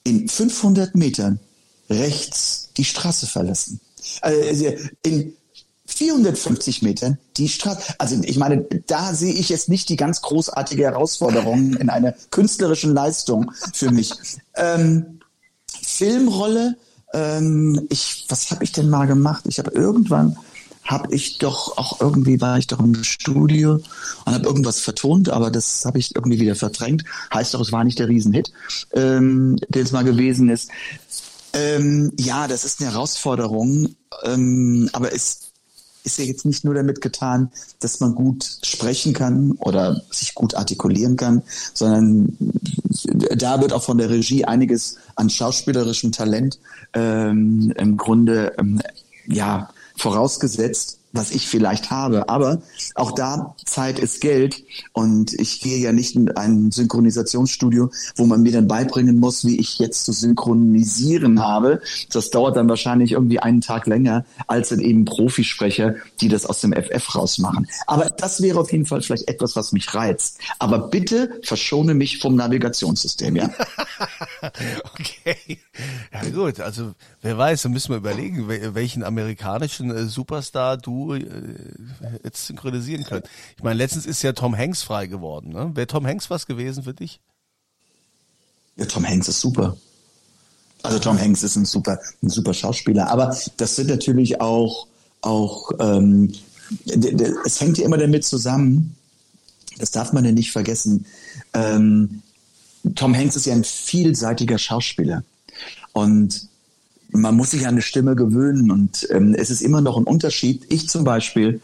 in 0.03 0.29
500 0.29 0.93
Metern 0.93 1.39
rechts 1.89 2.69
die 2.77 2.85
Straße 2.85 3.25
verlassen. 3.25 3.79
Also 4.21 4.73
in 5.01 5.33
450 5.85 6.81
Metern 6.81 7.17
die 7.37 7.47
Straße. 7.47 7.95
Also 7.99 8.19
ich 8.23 8.37
meine, 8.37 8.65
da 8.87 9.13
sehe 9.13 9.33
ich 9.33 9.49
jetzt 9.49 9.69
nicht 9.69 9.89
die 9.89 9.95
ganz 9.95 10.21
großartige 10.21 10.83
Herausforderung 10.83 11.75
in 11.75 11.89
einer 11.89 12.13
künstlerischen 12.31 12.93
Leistung 12.93 13.51
für 13.73 13.91
mich. 13.91 14.11
Ähm, 14.55 15.19
Filmrolle, 15.81 16.75
ähm, 17.13 17.85
ich, 17.89 18.25
was 18.29 18.51
habe 18.51 18.63
ich 18.63 18.71
denn 18.71 18.89
mal 18.89 19.05
gemacht? 19.05 19.43
Ich 19.47 19.59
habe 19.59 19.71
irgendwann 19.71 20.37
habe 20.85 21.13
ich 21.15 21.39
doch 21.39 21.77
auch 21.77 21.99
irgendwie 21.99 22.39
war 22.39 22.59
ich 22.59 22.67
doch 22.67 22.79
im 22.79 23.03
Studio 23.03 23.79
und 24.25 24.33
habe 24.33 24.45
irgendwas 24.45 24.79
vertont, 24.79 25.29
aber 25.29 25.49
das 25.49 25.83
habe 25.83 25.97
ich 25.97 26.15
irgendwie 26.15 26.39
wieder 26.39 26.55
verdrängt. 26.55 27.03
Heißt 27.33 27.53
doch, 27.53 27.61
es 27.61 27.71
war 27.71 27.83
nicht 27.83 27.97
der 27.97 28.07
Riesenhit, 28.07 28.51
ähm, 28.93 29.57
der 29.67 29.81
es 29.81 29.91
mal 29.91 30.03
gewesen 30.03 30.49
ist. 30.49 30.69
Ähm, 31.53 32.11
ja, 32.19 32.47
das 32.47 32.65
ist 32.65 32.81
eine 32.81 32.91
Herausforderung, 32.91 33.95
ähm, 34.23 34.89
aber 34.93 35.13
es 35.13 35.44
ist 36.05 36.19
ja 36.19 36.25
jetzt 36.25 36.45
nicht 36.45 36.63
nur 36.63 36.73
damit 36.73 37.01
getan, 37.01 37.51
dass 37.79 37.99
man 37.99 38.15
gut 38.15 38.59
sprechen 38.63 39.13
kann 39.13 39.51
oder 39.53 40.01
sich 40.11 40.35
gut 40.35 40.55
artikulieren 40.55 41.17
kann, 41.17 41.41
sondern 41.73 42.37
da 43.35 43.61
wird 43.61 43.73
auch 43.73 43.83
von 43.83 43.97
der 43.97 44.09
Regie 44.09 44.45
einiges 44.45 44.97
an 45.15 45.29
schauspielerischem 45.29 46.11
Talent 46.11 46.59
ähm, 46.93 47.73
im 47.77 47.97
Grunde 47.97 48.53
ähm, 48.57 48.81
ja 49.27 49.69
vorausgesetzt 49.97 50.99
was 51.15 51.31
ich 51.31 51.47
vielleicht 51.47 51.91
habe. 51.91 52.29
Aber 52.29 52.61
auch 52.93 53.11
da, 53.11 53.55
Zeit 53.65 53.99
ist 53.99 54.21
Geld. 54.21 54.63
Und 54.93 55.33
ich 55.33 55.61
gehe 55.61 55.79
ja 55.79 55.91
nicht 55.91 56.15
in 56.15 56.29
ein 56.31 56.71
Synchronisationsstudio, 56.71 57.89
wo 58.15 58.25
man 58.25 58.41
mir 58.41 58.51
dann 58.51 58.67
beibringen 58.67 59.19
muss, 59.19 59.45
wie 59.45 59.59
ich 59.59 59.79
jetzt 59.79 60.05
zu 60.05 60.11
synchronisieren 60.11 61.41
habe. 61.41 61.81
Das 62.11 62.29
dauert 62.29 62.57
dann 62.57 62.69
wahrscheinlich 62.69 63.13
irgendwie 63.13 63.39
einen 63.39 63.61
Tag 63.61 63.87
länger, 63.87 64.25
als 64.47 64.69
dann 64.69 64.79
eben 64.79 65.05
Profisprecher, 65.05 65.95
die 66.21 66.27
das 66.27 66.45
aus 66.45 66.61
dem 66.61 66.73
FF 66.73 67.15
rausmachen. 67.15 67.67
Aber 67.87 68.09
das 68.09 68.41
wäre 68.41 68.59
auf 68.59 68.71
jeden 68.71 68.85
Fall 68.85 69.01
vielleicht 69.01 69.27
etwas, 69.27 69.55
was 69.55 69.71
mich 69.71 69.93
reizt. 69.93 70.39
Aber 70.59 70.79
bitte 70.79 71.39
verschone 71.43 71.93
mich 71.93 72.19
vom 72.19 72.35
Navigationssystem, 72.35 73.35
ja. 73.35 73.49
okay. 74.93 75.59
Ja 76.11 76.29
gut, 76.29 76.59
also 76.59 76.93
wer 77.21 77.37
weiß, 77.37 77.63
da 77.63 77.69
müssen 77.69 77.89
wir 77.89 77.97
überlegen, 77.97 78.47
welchen 78.47 79.03
amerikanischen 79.03 79.91
äh, 79.91 80.05
Superstar 80.05 80.77
du 80.77 81.04
äh, 81.13 81.23
jetzt 82.23 82.47
synchronisieren 82.47 83.03
können. 83.03 83.23
Ich 83.57 83.63
meine, 83.63 83.77
letztens 83.77 84.05
ist 84.05 84.21
ja 84.21 84.33
Tom 84.33 84.57
Hanks 84.57 84.83
frei 84.83 85.07
geworden. 85.07 85.49
Ne? 85.49 85.71
Wäre 85.73 85.87
Tom 85.87 86.05
Hanks 86.05 86.29
was 86.29 86.45
gewesen 86.45 86.83
für 86.83 86.93
dich? 86.93 87.19
Ja, 88.77 88.85
Tom 88.85 89.07
Hanks 89.07 89.27
ist 89.27 89.39
super. 89.39 89.77
Also 90.83 90.99
Tom 90.99 91.19
Hanks 91.19 91.43
ist 91.43 91.55
ein 91.55 91.65
super, 91.65 91.99
ein 92.21 92.29
super 92.29 92.53
Schauspieler. 92.53 93.09
Aber 93.09 93.35
das 93.57 93.75
sind 93.75 93.89
natürlich 93.89 94.41
auch, 94.41 94.87
auch 95.21 95.71
ähm, 95.79 96.33
es 97.45 97.61
hängt 97.61 97.77
ja 97.77 97.85
immer 97.85 97.97
damit 97.97 98.25
zusammen, 98.25 98.95
das 99.77 99.91
darf 99.91 100.13
man 100.13 100.25
ja 100.25 100.31
nicht 100.31 100.51
vergessen. 100.51 101.05
Ähm, 101.53 102.21
Tom 102.95 103.15
Hanks 103.15 103.35
ist 103.35 103.45
ja 103.45 103.53
ein 103.53 103.63
vielseitiger 103.63 104.57
Schauspieler. 104.57 105.23
Und 105.93 106.47
man 107.15 107.35
muss 107.35 107.51
sich 107.51 107.63
an 107.67 107.75
eine 107.75 107.81
Stimme 107.81 108.15
gewöhnen 108.15 108.71
und 108.71 109.07
ähm, 109.11 109.33
es 109.33 109.49
ist 109.49 109.61
immer 109.61 109.81
noch 109.81 109.97
ein 109.97 110.03
Unterschied. 110.03 110.65
Ich 110.69 110.89
zum 110.89 111.03
Beispiel 111.03 111.61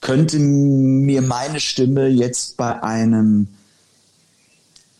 könnte 0.00 0.38
mir 0.38 1.22
meine 1.22 1.60
Stimme 1.60 2.08
jetzt 2.08 2.56
bei 2.56 2.82
einem 2.82 3.48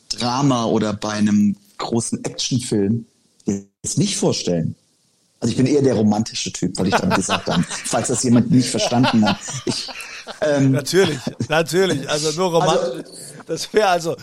Drama 0.09 0.67
oder 0.67 0.93
bei 0.93 1.11
einem 1.11 1.57
großen 1.79 2.25
Actionfilm 2.25 3.07
es 3.83 3.97
nicht 3.97 4.17
vorstellen. 4.17 4.77
Also 5.41 5.51
ich 5.51 5.57
bin 5.57 5.67
eher 5.67 5.83
der 5.83 5.95
romantische 5.95 6.53
Typ, 6.53 6.79
weil 6.79 6.87
ich 6.87 6.95
dann 6.95 7.11
gesagt 7.11 7.49
habe, 7.49 7.65
falls 7.85 8.09
das 8.09 8.23
jemand 8.23 8.53
nicht 8.53 8.71
verstanden 8.71 9.29
hat. 9.29 9.39
Ich, 9.67 9.89
ähm, 10.41 10.71
natürlich, 10.71 11.19
natürlich. 11.49 12.09
Also 12.09 12.31
nur 12.41 12.53
romantisch. 12.61 13.05
Also, 13.05 13.32
das 13.47 13.73
wäre 13.73 13.89
also. 13.89 14.17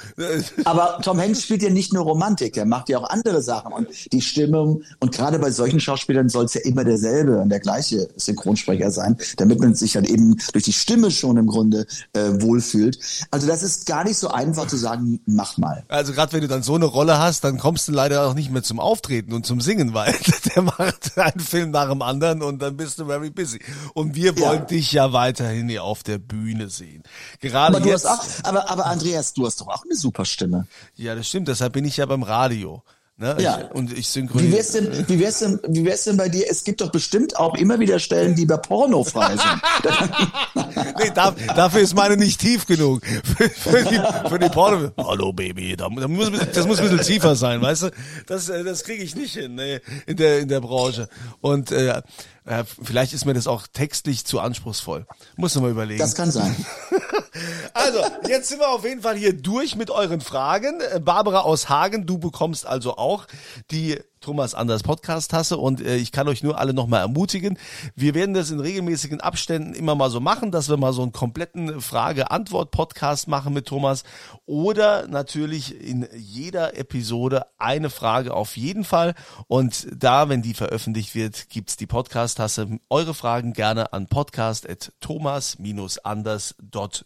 Aber 0.65 0.99
Tom 1.01 1.19
Hanks 1.19 1.43
spielt 1.43 1.61
ja 1.61 1.69
nicht 1.69 1.93
nur 1.93 2.03
Romantik, 2.03 2.53
der 2.53 2.65
macht 2.65 2.89
ja 2.89 2.99
auch 2.99 3.09
andere 3.09 3.41
Sachen. 3.41 3.73
Und 3.73 3.87
die 4.11 4.21
Stimmung, 4.21 4.83
und 4.99 5.11
gerade 5.11 5.39
bei 5.39 5.51
solchen 5.51 5.79
Schauspielern 5.79 6.29
soll 6.29 6.45
es 6.45 6.53
ja 6.53 6.61
immer 6.61 6.83
derselbe 6.83 7.39
und 7.39 7.49
der 7.49 7.59
gleiche 7.59 8.09
Synchronsprecher 8.15 8.91
sein, 8.91 9.17
damit 9.37 9.59
man 9.59 9.75
sich 9.75 9.95
halt 9.95 10.07
eben 10.07 10.37
durch 10.53 10.65
die 10.65 10.73
Stimme 10.73 11.11
schon 11.11 11.37
im 11.37 11.47
Grunde 11.47 11.85
äh, 12.13 12.41
wohlfühlt. 12.41 12.99
Also 13.31 13.47
das 13.47 13.63
ist 13.63 13.85
gar 13.85 14.03
nicht 14.03 14.17
so 14.17 14.29
einfach 14.29 14.67
zu 14.67 14.77
sagen, 14.77 15.19
mach 15.25 15.57
mal. 15.57 15.83
Also 15.87 16.13
gerade 16.13 16.33
wenn 16.33 16.41
du 16.41 16.47
dann 16.47 16.63
so 16.63 16.75
eine 16.75 16.85
Rolle 16.85 17.19
hast, 17.19 17.43
dann 17.43 17.57
kommst 17.57 17.87
du 17.87 17.91
leider 17.91 18.27
auch 18.27 18.33
nicht 18.33 18.51
mehr 18.51 18.63
zum 18.63 18.79
Auftreten 18.79 19.33
und 19.33 19.45
zum 19.45 19.61
Singen, 19.61 19.93
weil 19.93 20.15
der 20.55 20.63
macht 20.63 21.17
einen 21.17 21.39
Film 21.39 21.71
nach 21.71 21.89
dem 21.89 22.01
anderen 22.01 22.41
und 22.41 22.61
dann 22.61 22.77
bist 22.77 22.99
du 22.99 23.05
very 23.05 23.29
busy. 23.29 23.59
Und 23.93 24.15
wir 24.15 24.37
wollen 24.39 24.59
ja. 24.59 24.65
dich 24.65 24.91
ja 24.91 25.13
weiterhin 25.13 25.69
hier 25.69 25.83
auf 25.83 26.03
der 26.03 26.17
Bühne 26.17 26.69
sehen. 26.69 27.03
Gerade 27.39 27.77
aber 27.77 27.87
jetzt. 27.87 28.07
Auch, 28.07 28.23
aber, 28.43 28.69
aber 28.69 28.85
Andreas, 29.09 29.33
du 29.33 29.45
hast 29.45 29.61
doch 29.61 29.67
auch 29.67 29.83
eine 29.83 29.95
super 29.95 30.25
Stimme. 30.25 30.67
Ja, 30.95 31.15
das 31.15 31.27
stimmt. 31.27 31.47
Deshalb 31.47 31.73
bin 31.73 31.85
ich 31.85 31.97
ja 31.97 32.05
beim 32.05 32.23
Radio. 32.23 32.83
Ne? 33.17 33.35
Ja. 33.39 33.59
Ich, 33.59 33.75
und 33.75 33.91
ich 33.91 34.07
synchronisiere. 34.07 34.53
Wie 34.53 34.55
wär's 34.55 34.71
denn, 34.71 35.07
wie 35.09 35.19
wär's 35.19 35.39
denn, 35.39 35.59
wie 35.67 35.85
wär's 35.85 36.03
denn 36.05 36.15
bei 36.15 36.29
dir? 36.29 36.45
Es 36.49 36.63
gibt 36.63 36.79
doch 36.79 36.89
bestimmt 36.89 37.35
auch 37.35 37.55
immer 37.55 37.77
wieder 37.79 37.99
Stellen, 37.99 38.33
die 38.33 38.45
bei 38.45 38.55
Porno 38.55 39.03
frei 39.03 39.35
sind. 39.35 40.63
nee, 40.99 41.11
da, 41.13 41.31
dafür 41.53 41.81
ist 41.81 41.95
meine 41.95 42.15
nicht 42.15 42.39
tief 42.39 42.65
genug. 42.65 43.01
Für, 43.05 43.49
für 43.49 43.83
die, 43.83 43.99
für 44.29 44.39
die 44.39 44.47
Porno. 44.47 44.91
Hallo 44.95 45.33
Baby, 45.33 45.75
da, 45.75 45.89
da 45.89 46.07
muss, 46.07 46.31
das 46.53 46.65
muss 46.65 46.79
ein 46.79 46.89
bisschen 46.89 47.05
tiefer 47.05 47.35
sein, 47.35 47.61
weißt 47.61 47.83
du? 47.83 47.91
Das, 48.27 48.47
äh, 48.47 48.63
das 48.63 48.85
kriege 48.85 49.03
ich 49.03 49.15
nicht 49.15 49.33
hin 49.33 49.55
nee, 49.55 49.81
in 50.05 50.15
der 50.15 50.39
in 50.39 50.47
der 50.47 50.61
Branche. 50.61 51.09
Und 51.41 51.73
äh, 51.73 52.01
äh, 52.45 52.63
vielleicht 52.81 53.13
ist 53.13 53.25
mir 53.25 53.33
das 53.33 53.47
auch 53.47 53.67
textlich 53.67 54.23
zu 54.23 54.39
anspruchsvoll. 54.39 55.05
Muss 55.35 55.55
noch 55.55 55.61
mal 55.61 55.71
überlegen. 55.71 55.99
Das 55.99 56.15
kann 56.15 56.31
sein. 56.31 56.55
also, 57.73 57.99
jetzt 58.27 58.49
sind 58.49 58.59
wir 58.59 58.69
auf 58.69 58.83
jeden 58.83 59.01
Fall 59.01 59.15
hier 59.15 59.33
durch 59.33 59.75
mit 59.75 59.91
euren 59.91 60.21
Fragen. 60.21 60.81
Äh, 60.81 60.99
Barbara 60.99 61.41
aus 61.41 61.69
Hagen, 61.69 62.05
du 62.05 62.17
bekommst 62.17 62.65
also 62.65 62.97
auch 62.97 63.25
die 63.71 63.99
Thomas 64.21 64.53
Anders 64.53 64.83
Podcast 64.83 65.31
Tasse 65.31 65.57
und 65.57 65.81
äh, 65.81 65.95
ich 65.95 66.11
kann 66.11 66.27
euch 66.27 66.43
nur 66.43 66.59
alle 66.59 66.73
nochmal 66.73 66.99
ermutigen. 67.01 67.57
Wir 67.95 68.13
werden 68.13 68.33
das 68.33 68.51
in 68.51 68.59
regelmäßigen 68.59 69.21
Abständen 69.21 69.73
immer 69.73 69.95
mal 69.95 70.09
so 70.09 70.19
machen, 70.19 70.51
dass 70.51 70.67
wir 70.67 70.75
mal 70.75 70.91
so 70.91 71.01
einen 71.01 71.13
kompletten 71.13 71.79
Frage-Antwort-Podcast 71.79 73.29
machen 73.29 73.53
mit 73.53 73.67
Thomas 73.67 74.03
oder 74.45 75.07
natürlich 75.07 75.81
in 75.81 76.09
jeder 76.13 76.77
Episode 76.77 77.45
eine 77.57 77.89
Frage 77.89 78.33
auf 78.33 78.57
jeden 78.57 78.83
Fall 78.83 79.15
und 79.47 79.87
da, 79.95 80.27
wenn 80.27 80.41
die 80.41 80.53
veröffentlicht 80.53 81.15
wird, 81.15 81.47
gibt's 81.49 81.77
die 81.77 81.87
Podcast 81.87 82.35
Tasse. 82.37 82.79
Eure 82.89 83.13
Fragen 83.13 83.53
gerne 83.53 83.93
an 83.93 84.07
podcast.thomas-anders.com. 84.07 87.05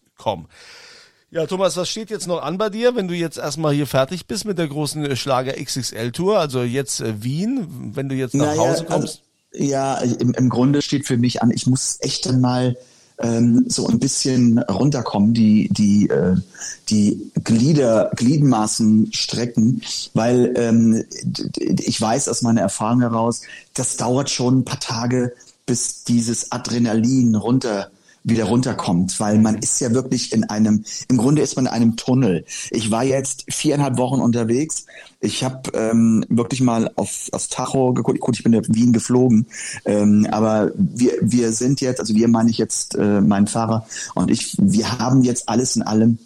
Ja, 1.34 1.48
Thomas, 1.48 1.76
was 1.78 1.90
steht 1.90 2.12
jetzt 2.12 2.28
noch 2.28 2.44
an 2.44 2.60
bei 2.60 2.70
dir, 2.70 2.96
wenn 2.96 3.08
du 3.08 3.16
jetzt 3.16 3.40
erstmal 3.40 3.74
hier 3.74 3.88
fertig 3.88 4.28
bist 4.28 4.46
mit 4.46 4.60
der 4.60 4.68
großen 4.68 5.04
äh, 5.04 5.16
Schlager 5.16 5.54
XXL 5.54 6.12
Tour, 6.12 6.38
also 6.38 6.62
jetzt 6.62 7.02
äh, 7.02 7.24
Wien, 7.24 7.92
wenn 7.96 8.08
du 8.08 8.14
jetzt 8.14 8.36
nach 8.36 8.56
naja, 8.56 8.62
Hause 8.62 8.86
kommst? 8.86 9.24
Also, 9.52 9.66
ja, 9.66 9.96
im, 9.98 10.34
im 10.36 10.50
Grunde 10.50 10.84
steht 10.84 11.08
für 11.08 11.18
mich 11.18 11.42
an, 11.42 11.50
ich 11.50 11.66
muss 11.66 11.98
echt 12.02 12.28
dann 12.28 12.40
mal 12.40 12.78
ähm, 13.18 13.66
so 13.68 13.88
ein 13.88 13.98
bisschen 13.98 14.60
runterkommen, 14.60 15.34
die, 15.34 15.70
die, 15.72 16.08
äh, 16.10 16.36
die 16.90 17.32
Glieder, 17.44 18.12
Gliedmaßen 18.16 19.12
strecken, 19.12 19.82
weil 20.14 20.54
ähm, 20.56 21.04
ich 21.80 22.00
weiß 22.00 22.30
aus 22.30 22.44
meiner 22.44 22.62
Erfahrung 22.62 23.02
heraus, 23.02 23.42
das 23.74 23.98
dauert 23.98 24.30
schon 24.30 24.60
ein 24.60 24.66
paar 24.66 24.80
Tage, 24.80 25.34
bis 25.66 26.04
dieses 26.04 26.52
Adrenalin 26.52 27.36
runter 27.36 27.90
wieder 28.24 28.46
runterkommt, 28.46 29.20
weil 29.20 29.38
man 29.38 29.58
ist 29.58 29.80
ja 29.82 29.94
wirklich 29.94 30.32
in 30.32 30.46
einem, 30.46 30.86
im 31.10 31.18
Grunde 31.18 31.42
ist 31.42 31.56
man 31.56 31.66
in 31.66 31.72
einem 31.72 31.96
Tunnel. 31.98 32.46
Ich 32.72 32.90
war 32.90 33.04
jetzt 33.04 33.46
viereinhalb 33.50 33.98
Wochen 33.98 34.22
unterwegs. 34.22 34.86
Ich 35.20 35.44
habe 35.44 35.72
ähm, 35.74 36.26
wirklich 36.30 36.62
mal 36.62 36.92
auf, 36.96 37.30
aufs 37.32 37.50
Tacho 37.50 37.94
geguckt. 37.94 38.20
Gut, 38.20 38.38
ich 38.38 38.44
bin 38.44 38.54
in 38.54 38.76
Wien 38.76 38.94
geflogen, 38.94 39.48
ähm, 39.86 40.28
aber 40.32 40.72
wir, 40.76 41.14
wir 41.22 41.52
sind 41.52 41.82
jetzt, 41.82 42.00
also 42.00 42.16
wir 42.16 42.28
meine 42.28 42.50
ich 42.50 42.58
jetzt 42.58 42.96
äh, 42.96 43.22
mein 43.22 43.48
Fahrer 43.48 43.86
und 44.16 44.32
ich, 44.32 44.56
wir 44.60 45.00
haben 45.00 45.24
jetzt 45.24 45.50
alles 45.50 45.76
in 45.76 45.82
allem 45.82 46.18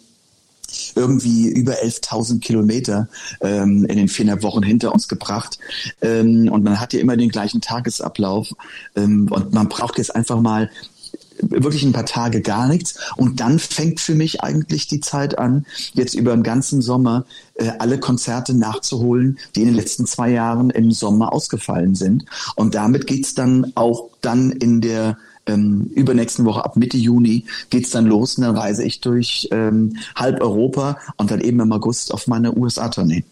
irgendwie 0.94 1.48
über 1.48 1.74
11.000 1.74 2.40
Kilometer 2.40 3.08
ähm, 3.40 3.84
in 3.86 3.96
den 3.96 4.08
viereinhalb 4.08 4.42
Wochen 4.42 4.62
hinter 4.62 4.92
uns 4.92 5.08
gebracht. 5.08 5.58
Ähm, 6.02 6.48
und 6.52 6.62
man 6.62 6.78
hat 6.78 6.92
ja 6.92 7.00
immer 7.00 7.16
den 7.16 7.30
gleichen 7.30 7.60
Tagesablauf. 7.60 8.52
Ähm, 8.94 9.28
und 9.30 9.52
man 9.54 9.68
braucht 9.68 9.98
jetzt 9.98 10.14
einfach 10.14 10.40
mal 10.40 10.70
wirklich 11.40 11.82
ein 11.84 11.92
paar 11.92 12.06
Tage 12.06 12.40
gar 12.40 12.68
nichts. 12.68 12.98
Und 13.16 13.40
dann 13.40 13.58
fängt 13.58 14.00
für 14.00 14.14
mich 14.14 14.42
eigentlich 14.42 14.86
die 14.86 15.00
Zeit 15.00 15.38
an, 15.38 15.66
jetzt 15.94 16.14
über 16.14 16.34
den 16.34 16.42
ganzen 16.42 16.82
Sommer 16.82 17.24
äh, 17.54 17.70
alle 17.78 17.98
Konzerte 17.98 18.54
nachzuholen, 18.54 19.38
die 19.54 19.62
in 19.62 19.68
den 19.68 19.76
letzten 19.76 20.06
zwei 20.06 20.30
Jahren 20.30 20.70
im 20.70 20.90
Sommer 20.90 21.32
ausgefallen 21.32 21.94
sind. 21.94 22.24
Und 22.56 22.74
damit 22.74 23.06
geht's 23.06 23.34
dann 23.34 23.72
auch 23.74 24.10
dann 24.20 24.50
in 24.50 24.80
der 24.80 25.16
ähm, 25.46 25.90
übernächsten 25.94 26.44
Woche 26.44 26.64
ab 26.64 26.76
Mitte 26.76 26.98
Juni 26.98 27.44
geht's 27.70 27.90
dann 27.90 28.06
los 28.06 28.36
und 28.36 28.44
dann 28.44 28.56
reise 28.56 28.84
ich 28.84 29.00
durch 29.00 29.48
ähm, 29.50 29.96
halb 30.14 30.40
Europa 30.40 30.98
und 31.16 31.30
dann 31.30 31.40
eben 31.40 31.60
im 31.60 31.72
August 31.72 32.12
auf 32.12 32.26
meine 32.26 32.56
USA-Tournee. 32.56 33.24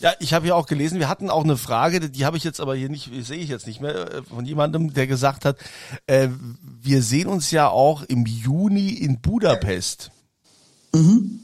Ja, 0.00 0.12
ich 0.20 0.32
habe 0.32 0.46
ja 0.46 0.54
auch 0.54 0.66
gelesen, 0.66 1.00
wir 1.00 1.08
hatten 1.08 1.28
auch 1.28 1.42
eine 1.42 1.56
Frage, 1.56 2.08
die 2.08 2.24
habe 2.24 2.36
ich 2.36 2.44
jetzt 2.44 2.60
aber 2.60 2.76
hier 2.76 2.88
nicht, 2.88 3.10
sehe 3.24 3.38
ich 3.38 3.48
jetzt 3.48 3.66
nicht 3.66 3.80
mehr, 3.80 4.14
äh, 4.14 4.22
von 4.22 4.44
jemandem, 4.44 4.92
der 4.94 5.08
gesagt 5.08 5.44
hat, 5.44 5.56
äh, 6.06 6.28
wir 6.62 7.02
sehen 7.02 7.26
uns 7.26 7.50
ja 7.50 7.68
auch 7.68 8.02
im 8.04 8.24
Juni 8.24 8.90
in 8.90 9.20
Budapest. 9.20 10.12
Mhm. 10.94 11.40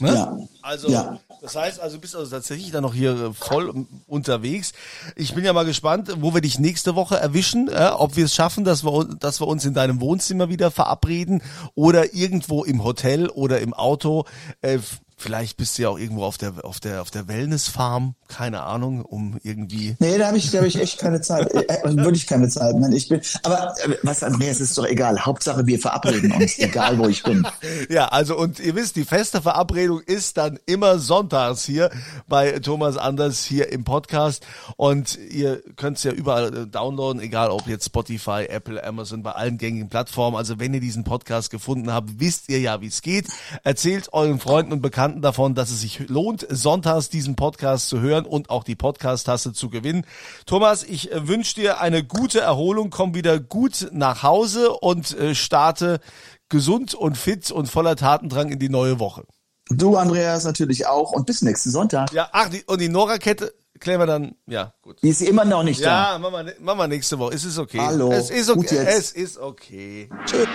Ne? 0.00 0.12
Ja. 0.12 0.36
Also, 0.60 0.88
ja. 0.88 1.20
das 1.40 1.54
heißt, 1.54 1.80
also 1.80 1.98
bist 1.98 2.16
also 2.16 2.30
tatsächlich 2.30 2.70
dann 2.70 2.82
noch 2.82 2.94
hier 2.94 3.12
äh, 3.12 3.32
voll 3.32 3.86
unterwegs. 4.06 4.72
Ich 5.14 5.34
bin 5.34 5.44
ja 5.44 5.52
mal 5.52 5.64
gespannt, 5.64 6.10
wo 6.20 6.34
wir 6.34 6.40
dich 6.40 6.58
nächste 6.58 6.94
Woche 6.96 7.16
erwischen, 7.16 7.68
äh, 7.68 7.90
ob 7.94 8.16
wir 8.16 8.24
es 8.24 8.34
schaffen, 8.34 8.64
dass 8.64 8.84
wir, 8.84 9.04
dass 9.04 9.40
wir 9.40 9.46
uns 9.46 9.64
in 9.64 9.74
deinem 9.74 10.00
Wohnzimmer 10.00 10.48
wieder 10.48 10.70
verabreden 10.70 11.42
oder 11.74 12.14
irgendwo 12.14 12.64
im 12.64 12.82
Hotel 12.82 13.28
oder 13.28 13.60
im 13.60 13.72
Auto. 13.72 14.24
Äh, 14.62 14.78
Vielleicht 15.16 15.56
bist 15.56 15.78
du 15.78 15.82
ja 15.82 15.88
auch 15.90 15.98
irgendwo 15.98 16.24
auf 16.24 16.38
der 16.38 16.64
auf 16.64 16.80
der 16.80 17.00
auf 17.00 17.10
der 17.10 17.28
Wellnessfarm, 17.28 18.16
keine 18.26 18.62
Ahnung, 18.64 19.04
um 19.04 19.38
irgendwie. 19.44 19.96
Nee, 20.00 20.18
da 20.18 20.26
habe 20.26 20.38
ich 20.38 20.50
glaube 20.50 20.66
ich 20.66 20.78
echt 20.80 20.98
keine 20.98 21.20
Zeit, 21.20 21.52
äh, 21.54 21.60
äh 21.60 21.96
wirklich 21.96 22.26
keine 22.26 22.48
Zeit. 22.48 22.74
Nein, 22.76 22.92
ich 22.92 23.08
bin. 23.08 23.20
Aber 23.44 23.74
äh, 23.84 23.96
was 24.02 24.24
Andreas 24.24 24.60
ist 24.60 24.76
doch 24.76 24.84
egal. 24.84 25.24
Hauptsache 25.24 25.66
wir 25.66 25.78
verabreden 25.78 26.32
uns, 26.32 26.58
egal 26.58 26.98
wo 26.98 27.06
ich 27.06 27.22
bin. 27.22 27.46
Ja, 27.88 28.08
also 28.08 28.36
und 28.36 28.58
ihr 28.58 28.74
wisst, 28.74 28.96
die 28.96 29.04
feste 29.04 29.40
Verabredung 29.40 30.00
ist 30.00 30.36
dann 30.36 30.58
immer 30.66 30.98
sonntags 30.98 31.64
hier 31.64 31.90
bei 32.26 32.58
Thomas 32.58 32.96
Anders 32.96 33.44
hier 33.44 33.70
im 33.70 33.84
Podcast 33.84 34.44
und 34.76 35.16
ihr 35.30 35.62
könnt 35.76 35.98
es 35.98 36.02
ja 36.02 36.10
überall 36.10 36.66
downloaden, 36.66 37.22
egal 37.22 37.50
ob 37.50 37.68
jetzt 37.68 37.86
Spotify, 37.86 38.46
Apple, 38.48 38.82
Amazon, 38.84 39.22
bei 39.22 39.32
allen 39.32 39.58
gängigen 39.58 39.88
Plattformen. 39.88 40.36
Also 40.36 40.58
wenn 40.58 40.74
ihr 40.74 40.80
diesen 40.80 41.04
Podcast 41.04 41.50
gefunden 41.50 41.92
habt, 41.92 42.18
wisst 42.18 42.48
ihr 42.48 42.58
ja, 42.58 42.80
wie 42.80 42.88
es 42.88 43.00
geht. 43.00 43.28
Erzählt 43.62 44.12
euren 44.12 44.40
Freunden 44.40 44.72
und 44.72 44.82
Bekannten 44.82 45.03
Bekannten 45.04 45.20
davon, 45.20 45.54
dass 45.54 45.70
es 45.70 45.82
sich 45.82 46.08
lohnt, 46.08 46.46
sonntags 46.48 47.10
diesen 47.10 47.36
Podcast 47.36 47.90
zu 47.90 48.00
hören 48.00 48.24
und 48.24 48.48
auch 48.48 48.64
die 48.64 48.74
Podcast-Tasse 48.74 49.52
zu 49.52 49.68
gewinnen. 49.68 50.06
Thomas, 50.46 50.82
ich 50.82 51.12
äh, 51.12 51.28
wünsche 51.28 51.56
dir 51.56 51.78
eine 51.78 52.02
gute 52.02 52.40
Erholung, 52.40 52.88
komm 52.88 53.14
wieder 53.14 53.38
gut 53.38 53.88
nach 53.92 54.22
Hause 54.22 54.70
und 54.70 55.14
äh, 55.18 55.34
starte 55.34 56.00
gesund 56.48 56.94
und 56.94 57.18
fit 57.18 57.50
und 57.50 57.66
voller 57.66 57.96
Tatendrang 57.96 58.50
in 58.50 58.58
die 58.58 58.70
neue 58.70 58.98
Woche. 58.98 59.24
Du, 59.68 59.98
Andreas, 59.98 60.44
natürlich 60.44 60.86
auch 60.86 61.12
und 61.12 61.26
bis 61.26 61.42
nächsten 61.42 61.70
Sonntag. 61.70 62.10
Ja, 62.14 62.30
ach, 62.32 62.48
die, 62.48 62.64
und 62.64 62.80
die 62.80 62.88
Nora-Kette 62.88 63.52
klären 63.78 64.00
wir 64.00 64.06
dann, 64.06 64.36
ja, 64.46 64.72
gut. 64.80 65.02
Die 65.02 65.10
ist 65.10 65.20
immer 65.20 65.44
noch 65.44 65.64
nicht 65.64 65.84
da. 65.84 66.14
Ja, 66.14 66.18
machen 66.18 66.46
wir, 66.46 66.54
machen 66.60 66.78
wir 66.78 66.88
nächste 66.88 67.18
Woche. 67.18 67.34
Es 67.34 67.44
ist 67.44 67.58
okay. 67.58 67.78
Hallo. 67.78 68.10
Es 68.10 68.30
ist 68.30 68.48
okay. 68.48 68.86
Es 68.86 69.12
ist 69.12 69.36
okay. 69.36 70.08
Tschüss. 70.24 70.48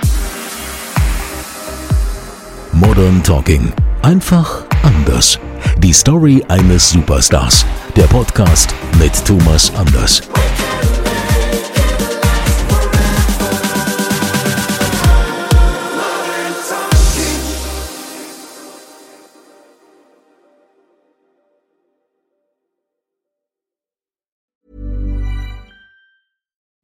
Modern 2.71 3.21
Talking 3.23 3.71
Einfach 4.01 4.65
anders. 4.83 5.37
Die 5.77 5.93
Story 5.93 6.43
eines 6.47 6.89
Superstars. 6.89 7.65
Der 7.95 8.03
Podcast 8.03 8.73
mit 8.97 9.13
Thomas 9.25 9.73
Anders. 9.75 10.21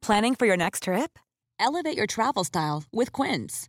Planning 0.02 0.36
for 0.36 0.46
your 0.46 0.56
next 0.56 0.84
trip? 0.84 1.18
Elevate 1.58 1.96
your 1.96 2.06
travel 2.06 2.44
style 2.44 2.84
with 2.92 3.10
Quince. 3.12 3.68